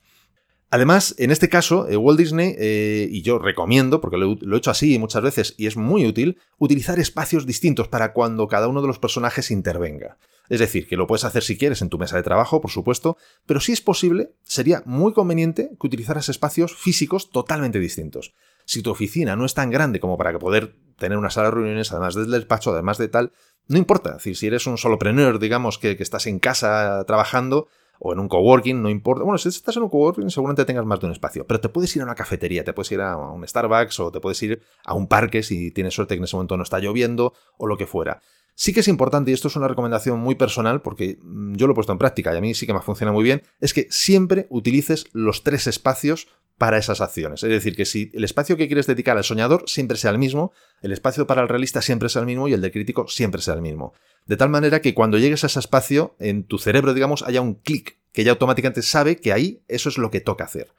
Además, 0.71 1.15
en 1.19 1.31
este 1.31 1.47
caso, 1.47 1.87
eh, 1.87 1.95
Walt 1.95 2.19
Disney, 2.19 2.55
eh, 2.57 3.07
y 3.09 3.21
yo 3.21 3.37
recomiendo, 3.37 4.01
porque 4.01 4.17
lo, 4.17 4.33
he 4.33 4.57
hecho 4.57 4.71
así 4.71 4.97
muchas 4.97 5.21
veces 5.21 5.53
y 5.57 5.67
es 5.67 5.77
muy 5.77 6.05
útil, 6.05 6.39
utilizar 6.57 6.99
espacios 6.99 7.45
distintos 7.45 7.87
para 7.87 8.13
cuando 8.13 8.47
cada 8.47 8.67
uno 8.67 8.81
de 8.81 8.87
los 8.87 8.99
personajes 8.99 9.51
intervenga. 9.51 10.17
Es 10.49 10.59
decir, 10.59 10.87
que 10.87 10.97
lo 10.97 11.07
puedes 11.07 11.23
hacer 11.23 11.43
si 11.43 11.57
quieres 11.57 11.81
en 11.81 11.89
tu 11.89 11.97
mesa 11.97 12.17
de 12.17 12.23
trabajo, 12.23 12.61
por 12.61 12.71
supuesto, 12.71 13.17
pero 13.45 13.59
si 13.59 13.71
es 13.71 13.81
posible, 13.81 14.33
sería 14.43 14.83
muy 14.85 15.13
conveniente 15.13 15.71
que 15.79 15.87
utilizaras 15.87 16.29
espacios 16.29 16.75
físicos 16.75 17.29
totalmente 17.29 17.79
distintos. 17.79 18.33
Si 18.65 18.81
tu 18.81 18.91
oficina 18.91 19.35
no 19.35 19.45
es 19.45 19.53
tan 19.53 19.69
grande 19.69 19.99
como 19.99 20.17
para 20.17 20.37
poder 20.39 20.75
tener 20.97 21.17
una 21.17 21.29
sala 21.29 21.49
de 21.49 21.55
reuniones, 21.55 21.91
además 21.91 22.15
del 22.15 22.31
despacho, 22.31 22.71
además 22.71 22.97
de 22.97 23.07
tal, 23.07 23.31
no 23.67 23.77
importa. 23.77 24.11
Es 24.11 24.15
decir, 24.17 24.37
si 24.37 24.47
eres 24.47 24.67
un 24.67 24.77
solopreneur, 24.77 25.39
digamos, 25.39 25.77
que, 25.77 25.91
estás 25.99 26.27
en 26.27 26.39
casa 26.39 27.03
trabajando, 27.05 27.67
o 27.99 28.13
en 28.13 28.19
un 28.19 28.27
coworking, 28.27 28.81
no 28.81 28.89
importa. 28.89 29.23
Bueno, 29.23 29.37
si 29.37 29.49
estás 29.49 29.75
en 29.77 29.83
un 29.83 29.89
coworking, 29.89 30.29
seguramente 30.29 30.65
tengas 30.65 30.85
más 30.85 30.99
de 30.99 31.07
un 31.07 31.11
espacio. 31.11 31.45
Pero 31.47 31.59
te 31.59 31.69
puedes 31.69 31.95
ir 31.95 32.01
a 32.01 32.05
una 32.05 32.15
cafetería, 32.15 32.63
te 32.63 32.73
puedes 32.73 32.91
ir 32.91 33.01
a 33.01 33.17
un 33.17 33.47
Starbucks, 33.47 33.99
o 33.99 34.11
te 34.11 34.19
puedes 34.19 34.41
ir 34.43 34.61
a 34.83 34.93
un 34.93 35.07
parque 35.07 35.43
si 35.43 35.71
tienes 35.71 35.93
suerte 35.93 36.15
que 36.15 36.19
en 36.19 36.25
ese 36.25 36.35
momento 36.35 36.57
no 36.57 36.63
está 36.63 36.79
lloviendo, 36.79 37.33
o 37.57 37.67
lo 37.67 37.77
que 37.77 37.87
fuera. 37.87 38.21
Sí 38.57 38.73
que 38.73 38.79
es 38.79 38.87
importante, 38.87 39.31
y 39.31 39.33
esto 39.33 39.49
es 39.49 39.55
una 39.57 39.67
recomendación 39.67 40.19
muy 40.19 40.35
personal, 40.35 40.81
porque 40.81 41.19
mm, 41.21 41.55
yo 41.55 41.67
lo 41.67 41.73
he 41.73 41.75
puesto 41.75 41.91
en 41.91 41.97
práctica 41.97 42.33
y 42.33 42.37
a 42.37 42.41
mí 42.41 42.53
sí 42.53 42.65
que 42.65 42.73
me 42.73 42.81
funciona 42.81 43.11
muy 43.11 43.23
bien, 43.23 43.43
es 43.59 43.73
que 43.73 43.87
siempre 43.89 44.47
utilices 44.49 45.07
los 45.11 45.43
tres 45.43 45.67
espacios 45.67 46.27
para 46.57 46.77
esas 46.77 47.01
acciones. 47.01 47.43
Es 47.43 47.49
decir, 47.49 47.75
que 47.75 47.85
si 47.85 48.11
el 48.13 48.23
espacio 48.23 48.57
que 48.57 48.67
quieres 48.67 48.87
dedicar 48.87 49.17
al 49.17 49.23
soñador 49.23 49.63
siempre 49.67 49.97
sea 49.97 50.11
el 50.11 50.17
mismo, 50.17 50.53
el 50.81 50.91
espacio 50.91 51.27
para 51.27 51.41
el 51.41 51.49
realista 51.49 51.81
siempre 51.81 52.09
sea 52.09 52.21
el 52.21 52.25
mismo 52.25 52.47
y 52.47 52.53
el 52.53 52.61
del 52.61 52.71
crítico 52.71 53.07
siempre 53.07 53.41
sea 53.41 53.55
el 53.55 53.61
mismo. 53.61 53.93
De 54.25 54.37
tal 54.37 54.49
manera 54.49 54.81
que 54.81 54.93
cuando 54.93 55.17
llegues 55.17 55.43
a 55.43 55.47
ese 55.47 55.59
espacio, 55.59 56.15
en 56.19 56.45
tu 56.45 56.57
cerebro, 56.57 56.93
digamos, 56.93 57.23
haya 57.23 57.41
un 57.41 57.55
clic 57.55 57.97
que 58.11 58.23
ya 58.23 58.31
automáticamente 58.31 58.81
sabe 58.81 59.17
que 59.17 59.33
ahí 59.33 59.63
eso 59.67 59.89
es 59.89 59.97
lo 59.97 60.09
que 60.09 60.21
toca 60.21 60.45
hacer. 60.45 60.69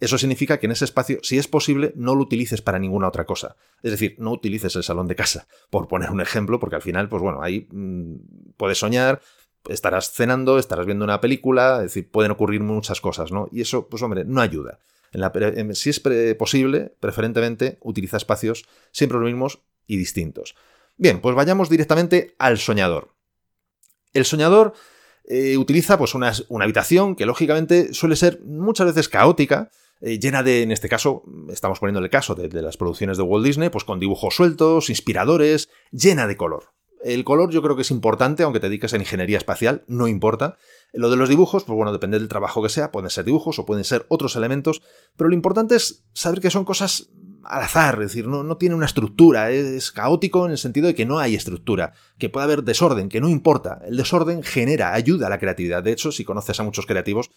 Eso 0.00 0.16
significa 0.16 0.58
que 0.58 0.66
en 0.66 0.72
ese 0.72 0.86
espacio, 0.86 1.18
si 1.22 1.38
es 1.38 1.46
posible, 1.46 1.92
no 1.94 2.14
lo 2.14 2.22
utilices 2.22 2.62
para 2.62 2.78
ninguna 2.78 3.06
otra 3.06 3.26
cosa. 3.26 3.56
Es 3.82 3.90
decir, 3.90 4.16
no 4.18 4.32
utilices 4.32 4.74
el 4.74 4.82
salón 4.82 5.06
de 5.06 5.14
casa, 5.14 5.46
por 5.68 5.88
poner 5.88 6.10
un 6.10 6.22
ejemplo, 6.22 6.58
porque 6.58 6.76
al 6.76 6.82
final, 6.82 7.08
pues 7.08 7.22
bueno, 7.22 7.42
ahí 7.42 7.68
mm, 7.70 8.54
puedes 8.56 8.78
soñar, 8.78 9.20
estarás 9.68 10.10
cenando, 10.10 10.58
estarás 10.58 10.86
viendo 10.86 11.04
una 11.04 11.20
película, 11.20 11.76
es 11.76 11.94
decir, 11.94 12.10
pueden 12.10 12.32
ocurrir 12.32 12.62
muchas 12.62 13.02
cosas, 13.02 13.30
¿no? 13.30 13.48
Y 13.52 13.60
eso, 13.60 13.88
pues 13.88 14.02
hombre, 14.02 14.24
no 14.24 14.40
ayuda 14.40 14.78
si 15.74 15.90
es 15.90 16.00
posible, 16.38 16.94
preferentemente 17.00 17.78
utiliza 17.82 18.16
espacios 18.16 18.64
siempre 18.92 19.18
los 19.18 19.26
mismos 19.26 19.60
y 19.86 19.96
distintos. 19.96 20.54
Bien, 20.96 21.20
pues 21.20 21.34
vayamos 21.34 21.68
directamente 21.68 22.34
al 22.38 22.58
soñador. 22.58 23.14
El 24.12 24.24
soñador 24.24 24.74
eh, 25.24 25.56
utiliza 25.56 25.96
pues, 25.98 26.14
una, 26.14 26.32
habitación 26.60 27.16
que 27.16 27.26
lógicamente 27.26 27.94
suele 27.94 28.16
ser 28.16 28.40
muchas 28.42 28.86
veces 28.86 29.08
caótica, 29.08 29.70
eh, 30.00 30.18
llena 30.18 30.42
de, 30.42 30.62
en 30.62 30.72
este 30.72 30.88
caso, 30.88 31.22
estamos 31.50 31.78
poniendo 31.78 32.00
el 32.00 32.10
caso 32.10 32.34
de, 32.34 32.48
de, 32.48 32.62
las 32.62 32.76
producciones 32.76 33.16
de 33.16 33.22
Walt 33.22 33.44
Disney, 33.44 33.68
pues 33.68 33.84
con 33.84 34.00
dibujos 34.00 34.34
sueltos, 34.34 34.90
inspiradores, 34.90 35.68
llena 35.90 36.26
de 36.26 36.36
color. 36.36 36.72
El 37.02 37.24
color 37.24 37.50
yo 37.50 37.62
creo 37.62 37.76
que 37.76 37.82
es 37.82 37.90
importante, 37.90 38.42
aunque 38.42 38.60
te 38.60 38.68
dediques 38.68 38.92
a 38.92 38.98
ingeniería 38.98 39.38
espacial, 39.38 39.84
no 39.86 40.06
importa. 40.06 40.56
Lo 40.92 41.10
de 41.10 41.16
los 41.16 41.28
dibujos, 41.28 41.64
pues 41.64 41.76
bueno, 41.76 41.92
depende 41.92 42.18
del 42.18 42.28
trabajo 42.28 42.62
que 42.62 42.68
sea, 42.68 42.92
pueden 42.92 43.10
ser 43.10 43.24
dibujos 43.24 43.58
o 43.58 43.66
pueden 43.66 43.84
ser 43.84 44.04
otros 44.08 44.36
elementos, 44.36 44.82
pero 45.16 45.28
lo 45.28 45.34
importante 45.34 45.76
es 45.76 46.04
saber 46.12 46.40
que 46.40 46.50
son 46.50 46.64
cosas 46.64 47.08
al 47.42 47.62
azar, 47.62 47.94
es 47.94 48.10
decir, 48.10 48.26
no, 48.26 48.42
no 48.42 48.58
tiene 48.58 48.74
una 48.74 48.86
estructura, 48.86 49.50
es 49.50 49.92
caótico 49.92 50.44
en 50.44 50.52
el 50.52 50.58
sentido 50.58 50.88
de 50.88 50.94
que 50.94 51.06
no 51.06 51.18
hay 51.18 51.34
estructura, 51.34 51.94
que 52.18 52.28
puede 52.28 52.44
haber 52.44 52.64
desorden, 52.64 53.08
que 53.08 53.20
no 53.20 53.28
importa. 53.28 53.80
El 53.86 53.96
desorden 53.96 54.42
genera, 54.42 54.92
ayuda 54.92 55.26
a 55.26 55.30
la 55.30 55.38
creatividad. 55.38 55.82
De 55.82 55.92
hecho, 55.92 56.12
si 56.12 56.24
conoces 56.24 56.60
a 56.60 56.64
muchos 56.64 56.86
creativos, 56.86 57.30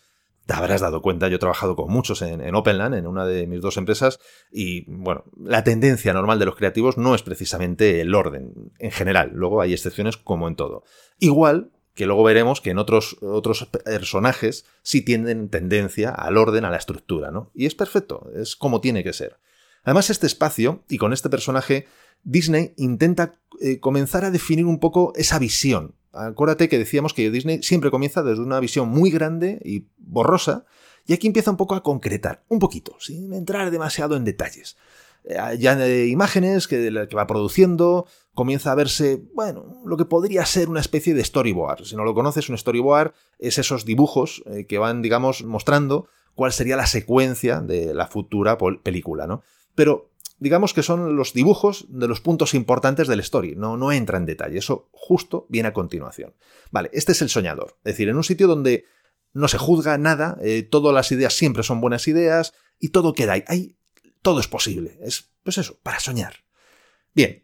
te 0.45 0.53
habrás 0.53 0.81
dado 0.81 1.01
cuenta, 1.01 1.27
yo 1.27 1.35
he 1.35 1.39
trabajado 1.39 1.75
con 1.75 1.89
muchos 1.89 2.21
en, 2.21 2.41
en, 2.41 2.55
Openland, 2.55 2.95
en 2.95 3.07
una 3.07 3.25
de 3.25 3.47
mis 3.47 3.61
dos 3.61 3.77
empresas, 3.77 4.19
y 4.51 4.85
bueno, 4.91 5.23
la 5.37 5.63
tendencia 5.63 6.13
normal 6.13 6.39
de 6.39 6.45
los 6.45 6.55
creativos 6.55 6.97
no 6.97 7.15
es 7.15 7.23
precisamente 7.23 8.01
el 8.01 8.13
orden 8.13 8.71
en 8.79 8.91
general, 8.91 9.31
luego 9.33 9.61
hay 9.61 9.73
excepciones 9.73 10.17
como 10.17 10.47
en 10.47 10.55
todo. 10.55 10.83
Igual 11.19 11.71
que 11.93 12.05
luego 12.05 12.23
veremos 12.23 12.59
que 12.59 12.71
en 12.71 12.79
otros, 12.79 13.17
otros 13.21 13.65
personajes 13.65 14.65
sí 14.81 15.01
tienen 15.01 15.49
tendencia 15.49 16.09
al 16.09 16.37
orden, 16.37 16.65
a 16.65 16.71
la 16.71 16.77
estructura, 16.77 17.31
¿no? 17.31 17.51
Y 17.53 17.65
es 17.65 17.75
perfecto, 17.75 18.29
es 18.35 18.55
como 18.55 18.81
tiene 18.81 19.03
que 19.03 19.13
ser. 19.13 19.37
Además, 19.83 20.09
este 20.09 20.27
espacio, 20.27 20.83
y 20.89 20.97
con 20.97 21.13
este 21.13 21.29
personaje, 21.29 21.87
Disney 22.23 22.73
intenta 22.77 23.33
eh, 23.61 23.79
comenzar 23.79 24.25
a 24.25 24.31
definir 24.31 24.65
un 24.65 24.79
poco 24.79 25.13
esa 25.15 25.39
visión. 25.39 25.95
Acuérdate 26.13 26.69
que 26.69 26.77
decíamos 26.77 27.13
que 27.13 27.31
Disney 27.31 27.63
siempre 27.63 27.89
comienza 27.91 28.21
desde 28.21 28.43
una 28.43 28.59
visión 28.59 28.87
muy 28.87 29.09
grande 29.09 29.59
y 29.65 29.87
borrosa, 29.97 30.65
y 31.05 31.13
aquí 31.13 31.27
empieza 31.27 31.51
un 31.51 31.57
poco 31.57 31.75
a 31.75 31.83
concretar, 31.83 32.43
un 32.47 32.59
poquito, 32.59 32.95
sin 32.99 33.33
entrar 33.33 33.71
demasiado 33.71 34.15
en 34.15 34.23
detalles. 34.23 34.77
Eh, 35.25 35.57
ya 35.57 35.75
de 35.75 36.07
imágenes 36.07 36.67
que, 36.67 36.89
va 36.91 37.27
produciendo, 37.27 38.05
comienza 38.33 38.71
a 38.71 38.75
verse, 38.75 39.23
bueno, 39.33 39.81
lo 39.85 39.97
que 39.97 40.05
podría 40.05 40.45
ser 40.45 40.69
una 40.69 40.81
especie 40.81 41.13
de 41.13 41.23
storyboard. 41.23 41.85
Si 41.85 41.95
no 41.95 42.03
lo 42.03 42.13
conoces, 42.13 42.47
un 42.49 42.57
storyboard 42.57 43.13
es 43.39 43.57
esos 43.57 43.83
dibujos 43.83 44.43
eh, 44.45 44.65
que 44.65 44.77
van, 44.77 45.01
digamos, 45.01 45.43
mostrando 45.43 46.07
cuál 46.35 46.51
sería 46.51 46.77
la 46.77 46.87
secuencia 46.87 47.59
de 47.61 47.93
la 47.93 48.07
futura 48.07 48.57
película, 48.57 49.27
¿no? 49.27 49.41
Pero 49.75 50.11
digamos 50.43 50.73
que 50.73 50.83
son 50.83 51.15
los 51.15 51.33
dibujos 51.33 51.85
de 51.87 52.07
los 52.07 52.19
puntos 52.19 52.53
importantes 52.53 53.07
del 53.07 53.21
story, 53.21 53.55
no, 53.55 53.77
no 53.77 53.93
entra 53.93 54.17
en 54.17 54.25
detalle, 54.25 54.57
eso 54.57 54.89
justo 54.91 55.45
viene 55.47 55.69
a 55.69 55.73
continuación. 55.73 56.35
Vale, 56.69 56.89
este 56.91 57.13
es 57.13 57.21
el 57.21 57.29
soñador, 57.29 57.77
es 57.85 57.93
decir, 57.93 58.09
en 58.09 58.17
un 58.17 58.25
sitio 58.25 58.47
donde 58.47 58.85
no 59.31 59.47
se 59.47 59.57
juzga 59.57 59.97
nada, 59.97 60.37
eh, 60.41 60.63
todas 60.63 60.93
las 60.93 61.11
ideas 61.13 61.33
siempre 61.33 61.63
son 61.63 61.79
buenas 61.79 62.07
ideas 62.09 62.53
y 62.77 62.89
todo 62.89 63.13
queda 63.13 63.35
ahí, 63.47 63.77
todo 64.21 64.41
es 64.41 64.49
posible, 64.49 64.99
es 65.01 65.31
pues 65.43 65.57
eso, 65.57 65.79
para 65.81 66.01
soñar. 66.01 66.35
Bien, 67.13 67.43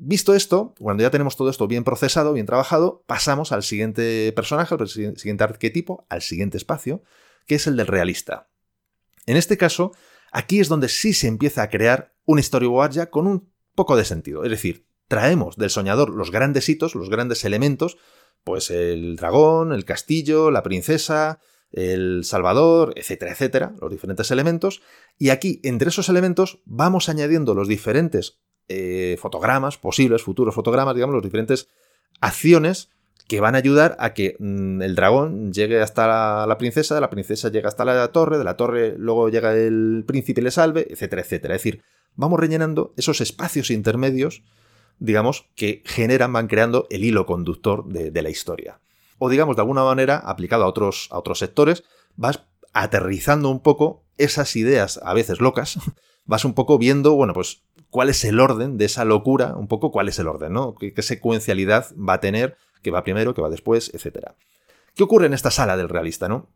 Visto 0.00 0.32
esto, 0.32 0.76
cuando 0.78 1.02
ya 1.02 1.10
tenemos 1.10 1.36
todo 1.36 1.50
esto 1.50 1.66
bien 1.66 1.82
procesado, 1.82 2.32
bien 2.32 2.46
trabajado, 2.46 3.02
pasamos 3.08 3.50
al 3.50 3.64
siguiente 3.64 4.32
personaje, 4.32 4.76
al 4.78 4.88
siguiente 4.88 5.42
arquetipo, 5.42 6.06
al 6.08 6.22
siguiente 6.22 6.56
espacio, 6.56 7.02
que 7.48 7.56
es 7.56 7.66
el 7.66 7.76
del 7.76 7.88
realista. 7.88 8.48
En 9.26 9.36
este 9.36 9.56
caso, 9.56 9.90
aquí 10.30 10.60
es 10.60 10.68
donde 10.68 10.88
sí 10.88 11.14
se 11.14 11.26
empieza 11.26 11.62
a 11.62 11.68
crear 11.68 12.14
un 12.28 12.42
storyboard 12.42 12.92
ya 12.92 13.10
con 13.10 13.26
un 13.26 13.50
poco 13.74 13.96
de 13.96 14.04
sentido. 14.04 14.44
Es 14.44 14.50
decir, 14.50 14.86
traemos 15.08 15.56
del 15.56 15.70
soñador 15.70 16.10
los 16.10 16.30
grandes 16.30 16.68
hitos, 16.68 16.94
los 16.94 17.08
grandes 17.08 17.42
elementos, 17.46 17.96
pues 18.44 18.70
el 18.70 19.16
dragón, 19.16 19.72
el 19.72 19.86
castillo, 19.86 20.50
la 20.50 20.62
princesa, 20.62 21.40
el 21.72 22.24
Salvador, 22.24 22.92
etcétera, 22.96 23.32
etcétera, 23.32 23.74
los 23.80 23.90
diferentes 23.90 24.30
elementos, 24.30 24.82
y 25.16 25.30
aquí 25.30 25.60
entre 25.64 25.88
esos 25.88 26.10
elementos 26.10 26.60
vamos 26.66 27.08
añadiendo 27.08 27.54
los 27.54 27.66
diferentes 27.66 28.40
eh, 28.68 29.16
fotogramas, 29.18 29.78
posibles 29.78 30.22
futuros 30.22 30.54
fotogramas, 30.54 30.94
digamos, 30.94 31.14
las 31.14 31.24
diferentes 31.24 31.68
acciones 32.20 32.90
que 33.26 33.40
van 33.40 33.54
a 33.54 33.58
ayudar 33.58 33.96
a 34.00 34.12
que 34.12 34.36
mm, 34.38 34.82
el 34.82 34.94
dragón 34.94 35.50
llegue 35.54 35.80
hasta 35.80 36.46
la, 36.46 36.58
princesa, 36.58 37.00
la 37.00 37.08
princesa 37.08 37.48
llega 37.48 37.68
hasta 37.68 37.86
la 37.86 38.08
torre, 38.08 38.36
de 38.36 38.44
la 38.44 38.58
torre 38.58 38.96
luego 38.98 39.30
llega 39.30 39.54
el 39.54 40.04
príncipe 40.06 40.42
y 40.42 40.44
le 40.44 40.50
salve, 40.50 40.86
etcétera, 40.90 41.22
etcétera. 41.22 41.54
Es 41.54 41.62
decir, 41.62 41.82
vamos 42.18 42.40
rellenando 42.40 42.92
esos 42.96 43.20
espacios 43.20 43.70
intermedios, 43.70 44.42
digamos, 44.98 45.46
que 45.54 45.82
generan, 45.86 46.32
van 46.32 46.48
creando 46.48 46.88
el 46.90 47.04
hilo 47.04 47.26
conductor 47.26 47.86
de, 47.86 48.22
la 48.22 48.28
historia. 48.28 48.80
O 49.18 49.30
digamos, 49.30 49.54
de 49.54 49.62
alguna 49.62 49.84
manera, 49.84 50.18
aplicado 50.18 50.64
a 50.64 50.66
otros, 50.66 51.08
a 51.12 51.18
otros 51.18 51.38
sectores, 51.38 51.84
vas 52.16 52.44
aterrizando 52.72 53.48
un 53.48 53.60
poco 53.60 54.04
esas 54.18 54.56
ideas 54.56 54.98
a 55.04 55.14
veces 55.14 55.40
locas, 55.40 55.78
vas 56.24 56.44
un 56.44 56.54
poco 56.54 56.76
viendo, 56.76 57.14
bueno, 57.14 57.34
pues 57.34 57.62
cuál 57.88 58.08
es 58.08 58.24
el 58.24 58.40
orden 58.40 58.78
de 58.78 58.86
esa 58.86 59.04
locura, 59.04 59.54
un 59.56 59.68
poco 59.68 59.92
cuál 59.92 60.08
es 60.08 60.18
el 60.18 60.26
orden, 60.26 60.52
¿no? 60.52 60.74
¿Qué, 60.74 61.00
secuencialidad 61.02 61.86
va 61.96 62.14
a 62.14 62.20
tener, 62.20 62.56
qué 62.82 62.90
va 62.90 63.04
primero, 63.04 63.32
qué 63.32 63.42
va 63.42 63.48
después, 63.48 63.92
etcétera. 63.94 64.34
¿Qué 64.96 65.04
ocurre 65.04 65.26
en 65.26 65.34
esta 65.34 65.52
sala 65.52 65.76
del 65.76 65.88
realista, 65.88 66.28
no? 66.28 66.48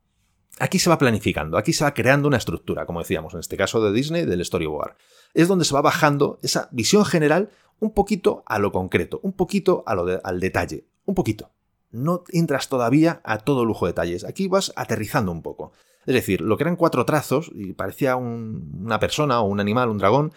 Aquí 0.59 0.79
se 0.79 0.91
va 0.91 0.99
planificando, 0.99 1.57
aquí 1.57 1.73
se 1.73 1.85
va 1.85 1.95
creando 1.95 2.29
una 2.29 2.37
estructura, 2.37 2.87
como 2.87 3.01
decíamos, 3.01 3.35
en 3.35 3.41
este 3.41 3.57
caso 3.57 3.83
de 3.83 3.93
Disney, 3.93 4.25
del 4.27 4.45
storyboard. 4.45 4.97
Es 5.35 5.49
donde 5.49 5.65
se 5.65 5.75
va 5.75 5.81
bajando 5.81 6.39
esa 6.43 6.69
visión 6.73 7.05
general 7.05 7.51
un 7.81 7.93
poquito 7.93 8.43
a 8.47 8.59
lo 8.59 8.71
concreto, 8.71 9.19
un 9.23 9.33
poquito 9.33 9.83
a 9.87 9.95
lo 9.95 10.21
al 10.23 10.41
detalle, 10.41 10.87
un 11.05 11.15
poquito. 11.15 11.51
No 11.91 12.25
entras 12.31 12.69
todavía 12.69 13.21
a 13.25 13.39
todo 13.39 13.65
lujo 13.65 13.87
de 13.87 13.93
detalles, 13.93 14.25
aquí 14.25 14.47
vas 14.47 14.73
aterrizando 14.77 15.33
un 15.33 15.43
poco. 15.43 15.73
Es 16.07 16.15
decir, 16.15 16.41
lo 16.41 16.57
que 16.57 16.65
eran 16.65 16.77
cuatro 16.77 17.05
trazos 17.05 17.51
y 17.55 17.73
parecía 17.73 18.17
una 18.17 18.99
persona 19.01 19.41
o 19.41 19.45
un 19.45 19.61
animal, 19.61 19.89
un 19.89 19.99
dragón, 19.99 20.33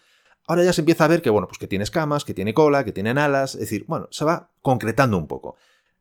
Ahora 0.48 0.64
ya 0.64 0.74
se 0.74 0.82
empieza 0.82 1.06
a 1.06 1.08
ver 1.08 1.22
que, 1.22 1.30
bueno, 1.30 1.48
pues 1.48 1.58
que 1.58 1.68
tiene 1.68 1.84
escamas, 1.84 2.24
que 2.24 2.34
tiene 2.34 2.54
cola, 2.54 2.84
que 2.86 2.92
tiene 2.92 3.10
alas, 3.10 3.56
es 3.56 3.62
decir, 3.62 3.86
bueno, 3.88 4.08
se 4.12 4.26
va 4.26 4.52
concretando 4.62 5.18
un 5.18 5.28
poco. 5.28 5.56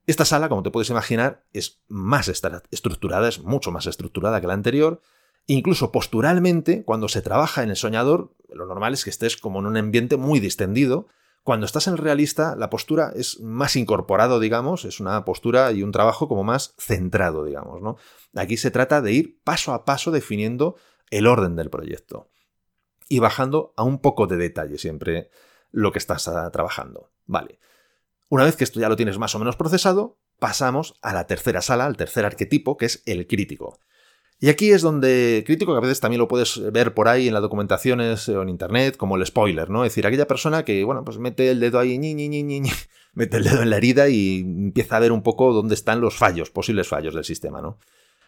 Esta 0.07 0.25
sala, 0.25 0.49
como 0.49 0.63
te 0.63 0.71
puedes 0.71 0.91
imaginar, 0.91 1.45
es 1.53 1.83
más 1.89 2.29
estructurada, 2.29 3.29
es 3.29 3.41
mucho 3.43 3.71
más 3.71 3.87
estructurada 3.87 4.41
que 4.41 4.47
la 4.47 4.53
anterior. 4.53 5.01
Incluso 5.47 5.93
posturalmente, 5.93 6.85
cuando 6.85 7.09
se 7.09 7.23
trabaja 7.23 7.63
en 7.63 7.71
el 7.71 7.77
soñador, 7.77 8.35
lo 8.49 8.67
normal 8.67 8.95
es 8.95 9.05
que 9.05 9.11
estés 9.11 9.37
como 9.37 9.61
en 9.61 9.67
un 9.67 9.77
ambiente 9.77 10.17
muy 10.17 10.41
distendido. 10.41 11.09
Cuando 11.43 11.67
estás 11.67 11.87
en 11.87 11.95
el 11.95 11.99
realista, 11.99 12.57
la 12.57 12.71
postura 12.71 13.13
es 13.15 13.41
más 13.41 13.77
incorporado, 13.77 14.41
digamos, 14.41 14.85
es 14.85 15.01
una 15.01 15.25
postura 15.25 15.73
y 15.73 15.83
un 15.83 15.93
trabajo 15.93 16.29
como 16.29 16.45
más 16.45 16.75
centrado, 16.79 17.45
digamos, 17.45 17.83
¿no? 17.83 17.97
Aquí 18.35 18.57
se 18.57 18.71
trata 18.71 19.03
de 19.03 19.13
ir 19.13 19.41
paso 19.45 19.75
a 19.75 19.85
paso 19.85 20.11
definiendo 20.11 20.77
el 21.11 21.27
orden 21.27 21.57
del 21.57 21.71
proyecto 21.71 22.31
y 23.09 23.19
bajando 23.19 23.75
a 23.77 23.83
un 23.83 23.99
poco 23.99 24.27
de 24.27 24.37
detalle 24.37 24.79
siempre 24.79 25.31
lo 25.71 25.93
que 25.93 25.99
estás 25.99 26.29
ah, 26.29 26.51
trabajando. 26.51 27.11
Vale. 27.27 27.59
Una 28.29 28.45
vez 28.45 28.57
que 28.57 28.65
esto 28.65 28.81
ya 28.81 28.89
lo 28.89 28.97
tienes 28.97 29.19
más 29.19 29.35
o 29.35 29.39
menos 29.39 29.57
procesado, 29.57 30.19
pasamos 30.39 30.95
a 31.03 31.13
la 31.13 31.27
tercera 31.27 31.61
sala, 31.63 31.87
al 31.87 31.97
tercer 31.97 32.25
arquetipo, 32.25 32.77
que 32.77 32.87
es 32.87 33.03
el 33.07 33.27
crítico. 33.27 33.79
Y 34.41 34.49
aquí 34.49 34.73
es 34.73 34.83
donde 34.83 35.43
crítico, 35.47 35.73
que 35.73 35.79
a 35.79 35.81
veces 35.81 36.01
también 36.01 36.19
lo 36.19 36.29
puedes 36.29 36.61
ver 36.73 36.93
por 36.93 37.09
ahí 37.09 37.29
en 37.29 37.35
las 37.35 37.43
documentaciones 37.43 38.29
o 38.29 38.43
en 38.43 38.49
internet, 38.49 38.97
como 38.97 39.17
el 39.17 39.25
spoiler, 39.25 39.71
¿no? 39.71 39.85
Es 39.85 39.93
decir, 39.93 40.07
aquella 40.07 40.27
persona 40.27 40.65
que, 40.65 40.85
bueno, 40.85 41.05
pues 41.05 41.19
mete 41.19 41.51
el 41.51 41.61
dedo 41.61 41.79
ahí, 41.79 41.97
ñi, 41.99 42.15
ñi, 42.15 42.29
ñi, 42.29 42.63
mete 43.15 43.37
el 43.37 43.45
dedo 43.45 43.63
en 43.63 43.71
la 43.71 43.77
herida 43.77 44.09
y 44.09 44.41
empieza 44.41 44.97
a 44.97 45.01
ver 45.01 45.13
un 45.13 45.23
poco 45.23 45.53
dónde 45.53 45.75
están 45.75 46.01
los 46.01 46.17
fallos, 46.17 46.51
posibles 46.51 46.89
fallos 46.89 47.15
del 47.15 47.25
sistema, 47.25 47.63
¿no? 47.63 47.79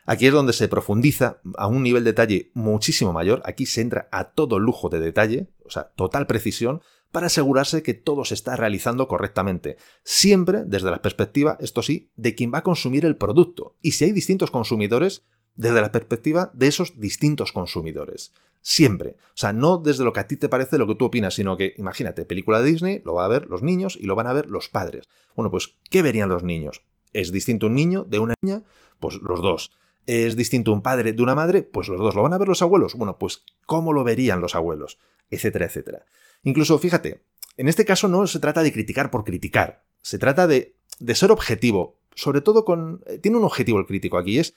Aquí 0.06 0.26
es 0.28 0.32
donde 0.32 0.52
se 0.52 0.68
profundiza 0.68 1.40
a 1.58 1.66
un 1.66 1.82
nivel 1.82 2.04
de 2.04 2.12
detalle 2.12 2.50
muchísimo 2.54 3.12
mayor. 3.12 3.42
Aquí 3.44 3.66
se 3.66 3.80
entra 3.80 4.08
a 4.12 4.30
todo 4.30 4.60
lujo 4.60 4.88
de 4.88 5.00
detalle, 5.00 5.48
o 5.64 5.70
sea, 5.70 5.90
total 5.96 6.28
precisión, 6.28 6.80
para 7.12 7.26
asegurarse 7.26 7.82
que 7.82 7.94
todo 7.94 8.24
se 8.24 8.34
está 8.34 8.56
realizando 8.56 9.08
correctamente. 9.08 9.76
Siempre 10.02 10.64
desde 10.66 10.90
la 10.90 11.02
perspectiva, 11.02 11.56
esto 11.60 11.82
sí, 11.82 12.10
de 12.16 12.34
quien 12.34 12.52
va 12.52 12.58
a 12.58 12.62
consumir 12.62 13.04
el 13.04 13.16
producto. 13.16 13.76
Y 13.82 13.92
si 13.92 14.04
hay 14.04 14.12
distintos 14.12 14.50
consumidores, 14.50 15.24
desde 15.54 15.80
la 15.80 15.92
perspectiva 15.92 16.50
de 16.52 16.66
esos 16.66 17.00
distintos 17.00 17.52
consumidores. 17.52 18.32
Siempre. 18.60 19.16
O 19.28 19.36
sea, 19.36 19.52
no 19.52 19.78
desde 19.78 20.04
lo 20.04 20.12
que 20.12 20.20
a 20.20 20.26
ti 20.26 20.36
te 20.36 20.48
parece 20.48 20.76
lo 20.76 20.86
que 20.86 20.96
tú 20.96 21.06
opinas, 21.06 21.34
sino 21.34 21.56
que, 21.56 21.74
imagínate, 21.78 22.26
película 22.26 22.60
de 22.60 22.70
Disney, 22.70 23.02
lo 23.04 23.14
van 23.14 23.24
a 23.24 23.28
ver 23.28 23.46
los 23.46 23.62
niños 23.62 23.96
y 23.98 24.06
lo 24.06 24.16
van 24.16 24.26
a 24.26 24.32
ver 24.32 24.50
los 24.50 24.68
padres. 24.68 25.08
Bueno, 25.34 25.50
pues, 25.50 25.76
¿qué 25.88 26.02
verían 26.02 26.28
los 26.28 26.42
niños? 26.42 26.82
¿Es 27.12 27.32
distinto 27.32 27.68
un 27.68 27.74
niño 27.74 28.04
de 28.04 28.18
una 28.18 28.34
niña? 28.42 28.64
Pues 28.98 29.16
los 29.22 29.40
dos 29.40 29.70
es 30.06 30.36
distinto 30.36 30.72
un 30.72 30.82
padre 30.82 31.12
de 31.12 31.22
una 31.22 31.34
madre, 31.34 31.62
pues 31.62 31.88
los 31.88 31.98
dos 31.98 32.14
lo 32.14 32.22
van 32.22 32.32
a 32.32 32.38
ver 32.38 32.48
los 32.48 32.62
abuelos. 32.62 32.94
Bueno, 32.94 33.18
pues 33.18 33.42
¿cómo 33.66 33.92
lo 33.92 34.04
verían 34.04 34.40
los 34.40 34.54
abuelos? 34.54 34.98
Etcétera, 35.30 35.66
etcétera. 35.66 36.06
Incluso, 36.46 36.78
fíjate, 36.78 37.24
en 37.56 37.66
este 37.66 37.84
caso 37.84 38.06
no 38.06 38.24
se 38.28 38.38
trata 38.38 38.62
de 38.62 38.72
criticar 38.72 39.10
por 39.10 39.24
criticar, 39.24 39.82
se 40.00 40.16
trata 40.16 40.46
de, 40.46 40.76
ser 41.12 41.32
objetivo, 41.32 41.98
sobre 42.14 42.40
todo 42.40 42.64
con... 42.64 43.02
Eh, 43.06 43.18
tiene 43.18 43.36
un 43.36 43.42
objetivo 43.42 43.80
el 43.80 43.86
crítico 43.86 44.16
aquí, 44.16 44.38
es 44.38 44.54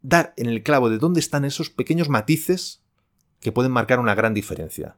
dar 0.00 0.32
en 0.38 0.46
el 0.46 0.62
clavo 0.62 0.88
de 0.88 0.96
dónde 0.96 1.20
están 1.20 1.44
esos 1.44 1.68
pequeños 1.68 2.08
matices 2.08 2.82
que 3.38 3.52
pueden 3.52 3.70
marcar 3.70 4.00
una 4.00 4.14
gran 4.14 4.32
diferencia. 4.32 4.96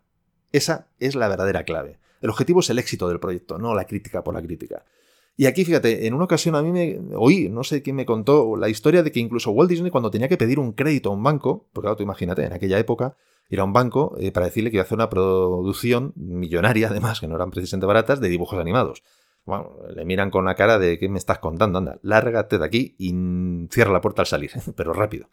Esa 0.53 0.87
es 1.01 1.17
la 1.17 1.27
verdadera 1.27 1.65
clave. 1.65 1.99
El 2.21 2.31
objetivo 2.31 2.61
es 2.61 2.71
el 2.71 2.79
éxito 2.79 3.09
del 3.09 3.19
proyecto, 3.19 3.59
no 3.59 3.75
la 3.75 3.85
crítica 3.85 4.23
por 4.23 4.33
la 4.33 4.43
crítica. 4.43 4.85
Y 5.37 5.47
aquí, 5.47 5.65
fíjate, 5.65 6.07
en 6.07 6.15
una 6.15 6.27
ocasión 6.27 6.55
a 6.55 6.63
mí 6.63 6.71
me 6.71 7.01
oí, 7.17 7.49
no 7.49 7.65
sé 7.65 7.83
quién 7.83 7.97
me 7.97 8.07
contó, 8.07 8.55
la 8.57 8.69
historia 8.69 9.03
de 9.03 9.11
que 9.11 9.19
incluso 9.19 9.51
Walt 9.51 9.71
Disney 9.71 9.91
cuando 9.91 10.13
tenía 10.13 10.29
que 10.29 10.37
pedir 10.37 10.61
un 10.61 10.71
crédito 10.73 11.11
a 11.11 11.15
un 11.15 11.23
banco, 11.25 11.69
porque 11.73 11.87
claro, 11.87 11.97
tú 11.97 12.05
imagínate, 12.05 12.45
en 12.45 12.53
aquella 12.53 12.79
época, 12.79 13.17
ir 13.53 13.61
a 13.61 13.65
un 13.65 13.75
banco 13.75 14.17
eh, 14.19 14.33
para 14.33 14.47
decirle 14.47 14.71
que 14.71 14.77
iba 14.77 14.83
a 14.83 14.87
hacer 14.87 14.97
una 14.97 15.11
producción 15.11 16.13
millonaria, 16.17 16.89
además, 16.91 17.21
que 17.21 17.29
no 17.29 17.37
eran 17.37 17.51
precisamente 17.51 17.87
baratas, 17.87 18.21
de 18.21 18.29
dibujos 18.29 18.59
animados. 18.59 19.03
Bueno, 19.45 19.77
le 19.95 20.05
miran 20.05 20.31
con 20.31 20.45
la 20.45 20.55
cara 20.55 20.79
de 20.79 20.99
¿qué 20.99 21.09
me 21.09 21.19
estás 21.19 21.39
contando? 21.39 21.79
Anda, 21.79 21.99
lárgate 22.03 22.59
de 22.59 22.65
aquí 22.65 22.95
y 22.99 23.13
cierra 23.71 23.93
la 23.93 24.01
puerta 24.01 24.23
al 24.23 24.27
salir, 24.27 24.53
pero 24.77 24.95
rápido. 24.95 25.29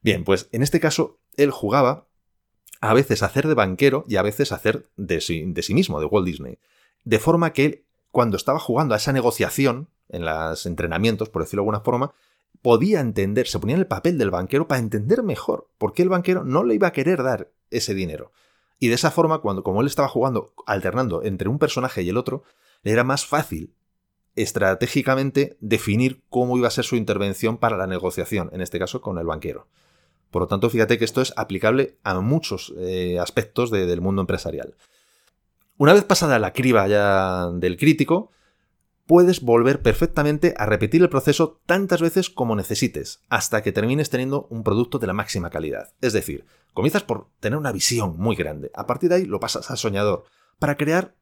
Bien, 0.00 0.24
pues 0.24 0.48
en 0.52 0.62
este 0.62 0.78
caso 0.78 1.18
él 1.36 1.50
jugaba 1.50 2.06
a 2.80 2.94
veces 2.94 3.22
a 3.22 3.26
hacer 3.26 3.48
de 3.48 3.54
banquero 3.54 4.04
y 4.06 4.16
a 4.16 4.22
veces 4.22 4.52
a 4.52 4.56
hacer 4.56 4.88
de 4.96 5.20
sí, 5.20 5.44
de 5.46 5.62
sí 5.62 5.74
mismo, 5.74 5.98
de 5.98 6.06
Walt 6.06 6.26
Disney. 6.26 6.58
De 7.04 7.18
forma 7.18 7.52
que 7.52 7.64
él, 7.64 7.84
cuando 8.12 8.36
estaba 8.36 8.60
jugando 8.60 8.94
a 8.94 8.98
esa 8.98 9.12
negociación, 9.12 9.88
en 10.08 10.24
los 10.24 10.66
entrenamientos, 10.66 11.30
por 11.30 11.42
decirlo 11.42 11.62
de 11.62 11.64
alguna 11.64 11.80
forma, 11.80 12.14
podía 12.62 13.00
entender, 13.00 13.48
se 13.48 13.58
ponía 13.58 13.74
en 13.74 13.80
el 13.80 13.86
papel 13.88 14.18
del 14.18 14.30
banquero 14.30 14.68
para 14.68 14.80
entender 14.80 15.22
mejor 15.22 15.68
por 15.78 15.94
qué 15.94 16.02
el 16.02 16.10
banquero 16.10 16.44
no 16.44 16.62
le 16.62 16.74
iba 16.74 16.88
a 16.88 16.92
querer 16.92 17.22
dar 17.22 17.50
ese 17.70 17.94
dinero. 17.94 18.32
Y 18.78 18.88
de 18.88 18.94
esa 18.94 19.10
forma, 19.10 19.38
cuando 19.38 19.62
como 19.62 19.80
él 19.80 19.86
estaba 19.86 20.08
jugando, 20.08 20.52
alternando 20.66 21.22
entre 21.22 21.48
un 21.48 21.58
personaje 21.58 22.02
y 22.02 22.08
el 22.08 22.16
otro, 22.16 22.42
le 22.82 22.92
era 22.92 23.04
más 23.04 23.26
fácil 23.26 23.72
estratégicamente 24.34 25.56
definir 25.60 26.22
cómo 26.28 26.58
iba 26.58 26.68
a 26.68 26.70
ser 26.70 26.84
su 26.84 26.96
intervención 26.96 27.56
para 27.56 27.76
la 27.76 27.86
negociación, 27.86 28.50
en 28.52 28.60
este 28.60 28.78
caso 28.78 29.00
con 29.00 29.18
el 29.18 29.26
banquero. 29.26 29.66
Por 30.30 30.42
lo 30.42 30.48
tanto, 30.48 30.68
fíjate 30.68 30.98
que 30.98 31.06
esto 31.06 31.22
es 31.22 31.32
aplicable 31.36 31.96
a 32.02 32.20
muchos 32.20 32.74
eh, 32.76 33.18
aspectos 33.18 33.70
del 33.70 34.00
mundo 34.02 34.20
empresarial. 34.20 34.74
Una 35.78 35.94
vez 35.94 36.04
pasada 36.04 36.38
la 36.38 36.52
criba 36.52 36.86
ya 36.86 37.50
del 37.52 37.76
crítico, 37.76 38.30
puedes 39.06 39.40
volver 39.40 39.82
perfectamente 39.82 40.54
a 40.58 40.66
repetir 40.66 41.00
el 41.02 41.08
proceso 41.08 41.60
tantas 41.66 42.00
veces 42.00 42.28
como 42.28 42.56
necesites, 42.56 43.20
hasta 43.28 43.62
que 43.62 43.72
termines 43.72 44.10
teniendo 44.10 44.46
un 44.50 44.64
producto 44.64 44.98
de 44.98 45.06
la 45.06 45.12
máxima 45.12 45.50
calidad. 45.50 45.92
Es 46.00 46.12
decir, 46.12 46.44
comienzas 46.74 47.04
por 47.04 47.28
tener 47.40 47.58
una 47.58 47.72
visión 47.72 48.18
muy 48.18 48.36
grande, 48.36 48.70
a 48.74 48.86
partir 48.86 49.08
de 49.08 49.16
ahí 49.16 49.24
lo 49.24 49.40
pasas 49.40 49.70
al 49.70 49.78
soñador, 49.78 50.24
para 50.58 50.76
crear 50.76 51.14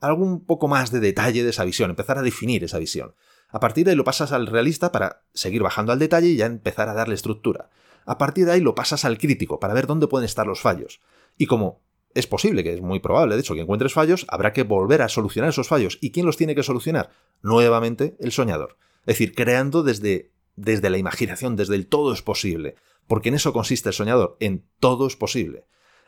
algún 0.00 0.44
poco 0.44 0.68
más 0.68 0.90
de 0.90 1.00
detalle 1.00 1.42
de 1.42 1.50
esa 1.50 1.64
visión, 1.64 1.90
empezar 1.90 2.18
a 2.18 2.22
definir 2.22 2.64
esa 2.64 2.78
visión. 2.78 3.14
A 3.48 3.60
partir 3.60 3.84
de 3.84 3.92
ahí 3.92 3.96
lo 3.96 4.04
pasas 4.04 4.32
al 4.32 4.46
realista 4.46 4.92
para 4.92 5.22
seguir 5.32 5.62
bajando 5.62 5.92
al 5.92 5.98
detalle 5.98 6.28
y 6.28 6.36
ya 6.36 6.46
empezar 6.46 6.88
a 6.88 6.94
darle 6.94 7.14
estructura. 7.14 7.70
A 8.04 8.18
partir 8.18 8.46
de 8.46 8.52
ahí 8.52 8.60
lo 8.60 8.74
pasas 8.74 9.04
al 9.04 9.18
crítico 9.18 9.58
para 9.60 9.74
ver 9.74 9.86
dónde 9.86 10.08
pueden 10.08 10.26
estar 10.26 10.46
los 10.46 10.60
fallos. 10.60 11.00
Y 11.38 11.46
como 11.46 11.80
es 12.16 12.26
posible, 12.26 12.64
que 12.64 12.74
es 12.74 12.80
muy 12.80 13.00
probable, 13.00 13.34
de 13.34 13.40
hecho, 13.40 13.54
que 13.54 13.60
encuentres 13.60 13.92
fallos, 13.92 14.26
habrá 14.28 14.52
que 14.52 14.62
volver 14.62 15.02
a 15.02 15.08
solucionar 15.08 15.50
esos 15.50 15.68
fallos. 15.68 15.98
¿Y 16.00 16.10
quién 16.10 16.26
los 16.26 16.36
tiene 16.36 16.54
que 16.54 16.62
solucionar? 16.62 17.10
Nuevamente, 17.42 18.16
el 18.20 18.32
soñador. 18.32 18.76
Es 19.00 19.18
decir, 19.18 19.34
creando 19.34 19.82
desde, 19.82 20.32
desde 20.56 20.90
la 20.90 20.98
imaginación, 20.98 21.56
desde 21.56 21.74
el 21.74 21.86
todo 21.86 22.12
es 22.12 22.22
posible. 22.22 22.74
Porque 23.06 23.28
en 23.28 23.36
eso 23.36 23.52
consiste 23.52 23.90
el 23.90 23.94
soñador, 23.94 24.36
en 24.40 24.64
todo 24.80 25.06
es 25.06 25.16
posible. 25.16 25.64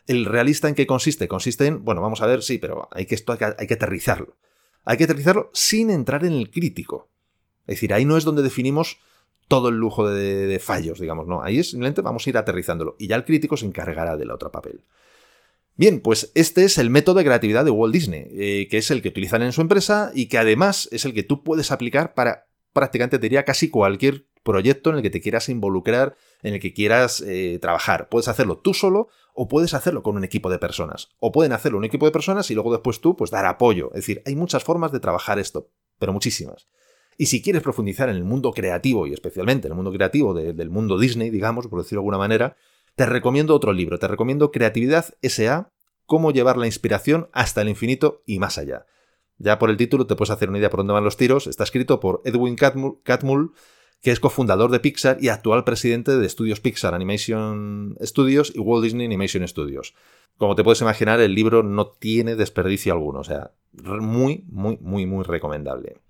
¿El 0.06 0.24
realista 0.24 0.68
en 0.68 0.74
qué 0.74 0.86
consiste? 0.86 1.28
Consiste 1.28 1.66
en, 1.66 1.84
bueno, 1.84 2.00
vamos 2.00 2.22
a 2.22 2.26
ver, 2.26 2.42
sí, 2.42 2.58
pero 2.58 2.88
hay 2.90 3.06
que, 3.06 3.14
esto 3.14 3.32
hay 3.32 3.38
que, 3.38 3.54
hay 3.58 3.66
que 3.66 3.74
aterrizarlo. 3.74 4.36
Hay 4.84 4.96
que 4.96 5.04
aterrizarlo 5.04 5.50
sin 5.52 5.90
entrar 5.90 6.24
en 6.24 6.32
el 6.32 6.50
crítico. 6.50 7.10
Es 7.66 7.76
decir, 7.76 7.92
ahí 7.92 8.06
no 8.06 8.16
es 8.16 8.24
donde 8.24 8.42
definimos 8.42 8.98
todo 9.48 9.70
el 9.70 9.76
lujo 9.76 10.08
de, 10.08 10.58
fallos, 10.60 11.00
digamos, 11.00 11.26
no. 11.26 11.42
Ahí 11.42 11.58
es 11.58 11.70
simplemente 11.70 12.02
vamos 12.02 12.26
a 12.26 12.30
ir 12.30 12.38
aterrizándolo. 12.38 12.96
Y 12.98 13.08
ya 13.08 13.16
el 13.16 13.24
crítico 13.24 13.56
se 13.56 13.66
encargará 13.66 14.16
del 14.16 14.30
otro 14.30 14.52
papel. 14.52 14.84
Bien, 15.78 16.00
pues 16.00 16.32
este 16.34 16.64
es 16.64 16.76
el 16.76 16.90
método 16.90 17.18
de 17.18 17.24
creatividad 17.24 17.64
de 17.64 17.70
Walt 17.70 17.94
Disney, 17.94 18.26
eh, 18.32 18.66
que 18.68 18.78
es 18.78 18.90
el 18.90 19.00
que 19.00 19.10
utilizan 19.10 19.42
en 19.42 19.52
su 19.52 19.60
empresa 19.60 20.10
y 20.12 20.26
que 20.26 20.36
además 20.36 20.88
es 20.90 21.04
el 21.04 21.14
que 21.14 21.22
tú 21.22 21.44
puedes 21.44 21.70
aplicar 21.70 22.14
para 22.14 22.48
prácticamente, 22.72 23.20
diría, 23.20 23.44
casi 23.44 23.70
cualquier 23.70 24.26
proyecto 24.42 24.90
en 24.90 24.96
el 24.96 25.02
que 25.02 25.10
te 25.10 25.20
quieras 25.20 25.48
involucrar, 25.48 26.16
en 26.42 26.54
el 26.54 26.60
que 26.60 26.72
quieras 26.72 27.20
eh, 27.24 27.60
trabajar. 27.62 28.08
Puedes 28.08 28.26
hacerlo 28.26 28.58
tú 28.58 28.74
solo 28.74 29.06
o 29.34 29.46
puedes 29.46 29.72
hacerlo 29.72 30.02
con 30.02 30.16
un 30.16 30.24
equipo 30.24 30.50
de 30.50 30.58
personas. 30.58 31.10
O 31.20 31.30
pueden 31.30 31.52
hacerlo 31.52 31.78
un 31.78 31.84
equipo 31.84 32.06
de 32.06 32.12
personas 32.12 32.50
y 32.50 32.54
luego 32.54 32.72
después 32.72 33.00
tú, 33.00 33.16
pues 33.16 33.30
dar 33.30 33.46
apoyo. 33.46 33.90
Es 33.90 34.00
decir, 34.00 34.20
hay 34.26 34.34
muchas 34.34 34.64
formas 34.64 34.90
de 34.90 34.98
trabajar 34.98 35.38
esto, 35.38 35.70
pero 36.00 36.12
muchísimas. 36.12 36.66
Y 37.16 37.26
si 37.26 37.40
quieres 37.40 37.62
profundizar 37.62 38.08
en 38.08 38.16
el 38.16 38.24
mundo 38.24 38.50
creativo 38.50 39.06
y 39.06 39.12
especialmente 39.12 39.68
en 39.68 39.72
el 39.72 39.76
mundo 39.76 39.92
creativo 39.92 40.34
del 40.34 40.70
mundo 40.70 40.98
Disney, 40.98 41.30
digamos, 41.30 41.68
por 41.68 41.80
decirlo 41.80 42.00
de 42.00 42.02
alguna 42.02 42.18
manera, 42.18 42.56
te 42.98 43.06
recomiendo 43.06 43.54
otro 43.54 43.72
libro, 43.72 44.00
te 44.00 44.08
recomiendo 44.08 44.50
Creatividad 44.50 45.14
SA, 45.22 45.70
cómo 46.04 46.32
llevar 46.32 46.56
la 46.56 46.66
inspiración 46.66 47.28
hasta 47.32 47.62
el 47.62 47.68
infinito 47.68 48.24
y 48.26 48.40
más 48.40 48.58
allá. 48.58 48.86
Ya 49.36 49.60
por 49.60 49.70
el 49.70 49.76
título 49.76 50.08
te 50.08 50.16
puedes 50.16 50.32
hacer 50.32 50.48
una 50.48 50.58
idea 50.58 50.68
por 50.68 50.80
dónde 50.80 50.94
van 50.94 51.04
los 51.04 51.16
tiros, 51.16 51.46
está 51.46 51.62
escrito 51.62 52.00
por 52.00 52.22
Edwin 52.24 52.56
Catmull, 52.56 53.52
que 54.02 54.10
es 54.10 54.18
cofundador 54.18 54.72
de 54.72 54.80
Pixar 54.80 55.18
y 55.20 55.28
actual 55.28 55.62
presidente 55.62 56.18
de 56.18 56.26
estudios 56.26 56.58
Pixar 56.58 56.92
Animation 56.92 57.96
Studios 58.02 58.50
y 58.52 58.58
Walt 58.58 58.82
Disney 58.82 59.06
Animation 59.06 59.46
Studios. 59.46 59.94
Como 60.36 60.56
te 60.56 60.64
puedes 60.64 60.80
imaginar, 60.80 61.20
el 61.20 61.36
libro 61.36 61.62
no 61.62 61.86
tiene 61.86 62.34
desperdicio 62.34 62.92
alguno, 62.92 63.20
o 63.20 63.24
sea, 63.24 63.52
muy, 63.70 64.44
muy, 64.48 64.76
muy, 64.80 65.06
muy 65.06 65.22
recomendable. 65.22 66.00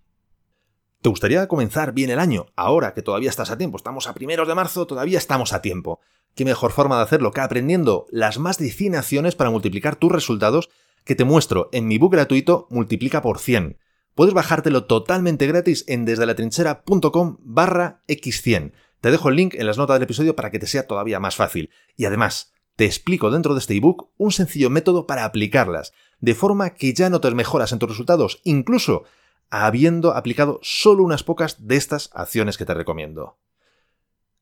¿Te 1.03 1.11
gustaría 1.11 1.47
comenzar 1.49 1.93
bien 1.93 2.09
el 2.09 2.19
año? 2.19 2.47
Ahora 2.57 2.95
que 2.95 3.03
todavía 3.03 3.29
estás 3.29 3.51
a 3.51 3.59
tiempo, 3.59 3.77
estamos 3.77 4.09
a 4.09 4.15
primeros 4.15 4.49
de 4.49 4.55
marzo, 4.55 4.87
todavía 4.87 5.19
estamos 5.19 5.53
a 5.53 5.61
tiempo. 5.61 6.01
¿Qué 6.39 6.45
mejor 6.45 6.71
forma 6.71 6.97
de 6.99 7.03
hacerlo 7.03 7.33
que 7.33 7.41
aprendiendo 7.41 8.07
las 8.13 8.39
más 8.39 8.59
de 8.59 8.71
100 8.71 8.95
acciones 8.95 9.35
para 9.35 9.51
multiplicar 9.51 9.97
tus 9.97 10.13
resultados 10.13 10.71
que 11.03 11.17
te 11.17 11.25
muestro 11.25 11.69
en 11.73 11.89
mi 11.89 11.99
book 11.99 12.13
gratuito 12.13 12.69
Multiplica 12.71 13.23
por 13.23 13.41
100? 13.41 13.77
Puedes 14.15 14.35
bajártelo 14.35 14.85
totalmente 14.85 15.49
gratis 15.49 15.85
en 15.89 16.05
desdelatrinchera.com 16.05 17.39
barra 17.41 18.05
x100. 18.07 18.71
Te 19.01 19.11
dejo 19.11 19.31
el 19.31 19.35
link 19.35 19.55
en 19.55 19.67
las 19.67 19.79
notas 19.79 19.97
del 19.97 20.05
episodio 20.05 20.37
para 20.37 20.53
que 20.53 20.61
te 20.61 20.69
sea 20.69 20.87
todavía 20.87 21.19
más 21.19 21.35
fácil. 21.35 21.71
Y 21.97 22.05
además, 22.05 22.53
te 22.77 22.85
explico 22.85 23.33
dentro 23.33 23.55
de 23.55 23.59
este 23.59 23.75
ebook 23.75 24.11
un 24.17 24.31
sencillo 24.31 24.71
método 24.71 25.09
para 25.09 25.25
aplicarlas, 25.25 25.93
de 26.21 26.37
forma 26.37 26.71
que 26.71 26.95
ya 26.95 27.11
notes 27.11 27.35
mejoras 27.35 27.73
en 27.73 27.81
tus 27.81 27.89
resultados, 27.89 28.41
incluso 28.45 29.03
habiendo 29.51 30.15
aplicado 30.15 30.61
solo 30.63 31.03
unas 31.03 31.25
pocas 31.25 31.67
de 31.67 31.75
estas 31.75 32.11
acciones 32.15 32.57
que 32.57 32.65
te 32.65 32.75
recomiendo. 32.75 33.39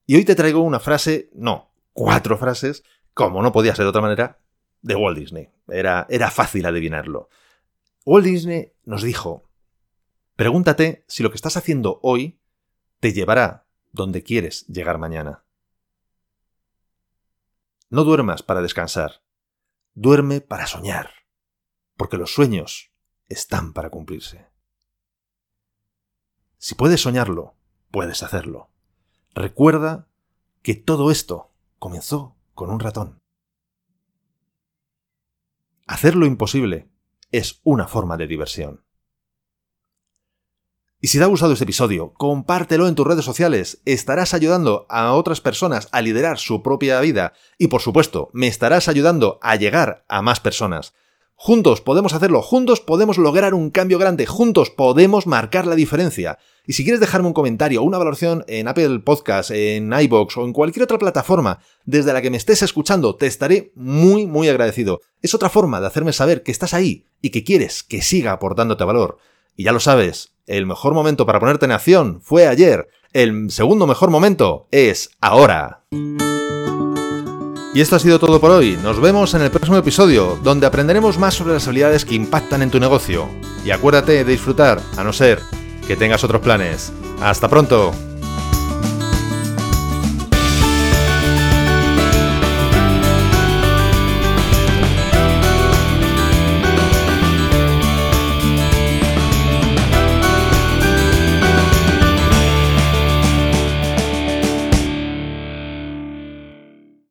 Y 0.05 0.17
hoy 0.17 0.27
te 0.27 0.35
traigo 0.35 0.61
una 0.61 0.79
frase, 0.79 1.31
no, 1.33 1.71
cuatro 1.97 2.37
frases, 2.37 2.85
como 3.15 3.43
no 3.43 3.53
podía 3.53 3.75
ser 3.75 3.87
de 3.87 3.89
otra 3.89 4.03
manera, 4.03 4.39
de 4.83 4.95
Walt 4.95 5.19
Disney. 5.19 5.49
Era, 5.67 6.07
era 6.11 6.31
fácil 6.31 6.67
adivinarlo. 6.67 7.31
Walt 8.05 8.27
Disney 8.27 8.75
nos 8.85 9.03
dijo, 9.03 9.49
pregúntate 10.37 11.05
si 11.09 11.23
lo 11.23 11.31
que 11.31 11.37
estás 11.37 11.57
haciendo 11.57 11.99
hoy 12.03 12.39
te 13.01 13.15
llevará 13.15 13.67
donde 13.93 14.23
quieres 14.23 14.67
llegar 14.67 14.99
mañana. 14.99 15.45
No 17.89 18.05
duermas 18.05 18.43
para 18.43 18.61
descansar, 18.61 19.23
duerme 19.95 20.43
para 20.43 20.67
soñar, 20.67 21.11
porque 21.97 22.19
los 22.19 22.35
sueños 22.35 22.93
están 23.29 23.73
para 23.73 23.89
cumplirse. 23.89 24.47
Si 26.59 26.75
puedes 26.75 27.01
soñarlo, 27.01 27.55
puedes 27.91 28.23
hacerlo. 28.23 28.69
Recuerda 29.35 30.09
que 30.63 30.75
todo 30.75 31.11
esto 31.11 31.56
comenzó 31.79 32.37
con 32.55 32.71
un 32.71 32.81
ratón. 32.81 33.21
Hacer 35.87 36.17
lo 36.17 36.27
imposible 36.27 36.89
es 37.31 37.61
una 37.63 37.87
forma 37.87 38.17
de 38.17 38.27
diversión. 38.27 38.85
Y 41.01 41.09
si 41.09 41.19
te 41.19 41.25
ha 41.25 41.29
gustado 41.29 41.53
este 41.53 41.65
episodio, 41.65 42.15
compártelo 42.15 42.89
en 42.89 42.95
tus 42.95 43.07
redes 43.07 43.25
sociales, 43.25 43.81
estarás 43.85 44.35
ayudando 44.35 44.87
a 44.89 45.13
otras 45.13 45.41
personas 45.41 45.89
a 45.93 46.01
liderar 46.01 46.39
su 46.39 46.63
propia 46.63 47.01
vida 47.01 47.35
y 47.59 47.69
por 47.69 47.83
supuesto 47.83 48.31
me 48.33 48.47
estarás 48.47 48.89
ayudando 48.89 49.39
a 49.43 49.57
llegar 49.57 50.05
a 50.09 50.23
más 50.23 50.41
personas. 50.41 50.95
Juntos 51.39 51.83
podemos 51.83 52.15
hacerlo, 52.15 52.41
juntos 52.41 52.81
podemos 52.81 53.19
lograr 53.19 53.53
un 53.53 53.71
cambio 53.71 53.99
grande, 53.99 54.25
juntos 54.25 54.71
podemos 54.71 55.27
marcar 55.27 55.67
la 55.67 55.75
diferencia. 55.75 56.39
Y 56.67 56.73
si 56.73 56.83
quieres 56.83 56.99
dejarme 56.99 57.29
un 57.29 57.35
comentario 57.35 57.83
o 57.83 57.85
una 57.85 57.99
valoración 57.99 58.43
en 58.49 58.69
Apple 58.69 59.01
Podcast, 59.01 59.51
en 59.51 59.93
iBox 59.93 60.39
o 60.39 60.45
en 60.45 60.55
cualquier 60.55 60.85
otra 60.85 60.99
plataforma 60.99 61.61
desde 61.85 62.15
la 62.15 62.23
que 62.23 62.31
me 62.31 62.39
estés 62.39 62.63
escuchando, 62.63 63.17
te 63.17 63.27
estaré 63.27 63.71
muy, 63.77 64.27
muy 64.27 64.49
agradecido. 64.49 65.03
Es 65.21 65.35
otra 65.35 65.51
forma 65.51 65.79
de 65.79 65.87
hacerme 65.87 66.15
saber 66.15 66.43
que 66.43 66.53
estás 66.53 66.73
ahí 66.73 67.05
y 67.21 67.29
que 67.29 67.45
quieres 67.45 67.83
que 67.83 68.01
siga 68.01 68.33
aportándote 68.33 68.85
valor. 68.85 69.19
Y 69.55 69.65
ya 69.65 69.73
lo 69.73 69.81
sabes, 69.81 70.33
el 70.47 70.65
mejor 70.65 70.95
momento 70.95 71.27
para 71.27 71.39
ponerte 71.39 71.67
en 71.67 71.73
acción 71.73 72.21
fue 72.23 72.49
ayer. 72.49 72.89
El 73.13 73.51
segundo 73.51 73.87
mejor 73.87 74.11
momento 74.11 74.69
es 74.71 75.11
ahora. 75.21 75.85
Y 77.77 77.83
esto 77.83 77.95
ha 77.95 77.99
sido 77.99 78.19
todo 78.19 78.41
por 78.41 78.53
hoy. 78.53 78.79
Nos 78.83 78.99
vemos 79.03 79.35
en 79.35 79.43
el 79.43 79.51
próximo 79.51 79.77
episodio, 79.77 80.39
donde 80.43 80.65
aprenderemos 80.65 81.19
más 81.19 81.35
sobre 81.35 81.53
las 81.53 81.67
habilidades 81.67 82.07
que 82.07 82.15
impactan 82.15 82.63
en 82.63 82.71
tu 82.71 82.81
negocio. 82.81 83.29
Y 83.67 83.71
acuérdate 83.71 84.13
de 84.13 84.25
disfrutar, 84.25 84.81
a 84.97 85.05
no 85.05 85.13
ser 85.13 85.43
que 85.87 85.95
tengas 85.95 86.25
otros 86.25 86.41
planes. 86.41 86.91
¡Hasta 87.21 87.51
pronto! 87.51 87.93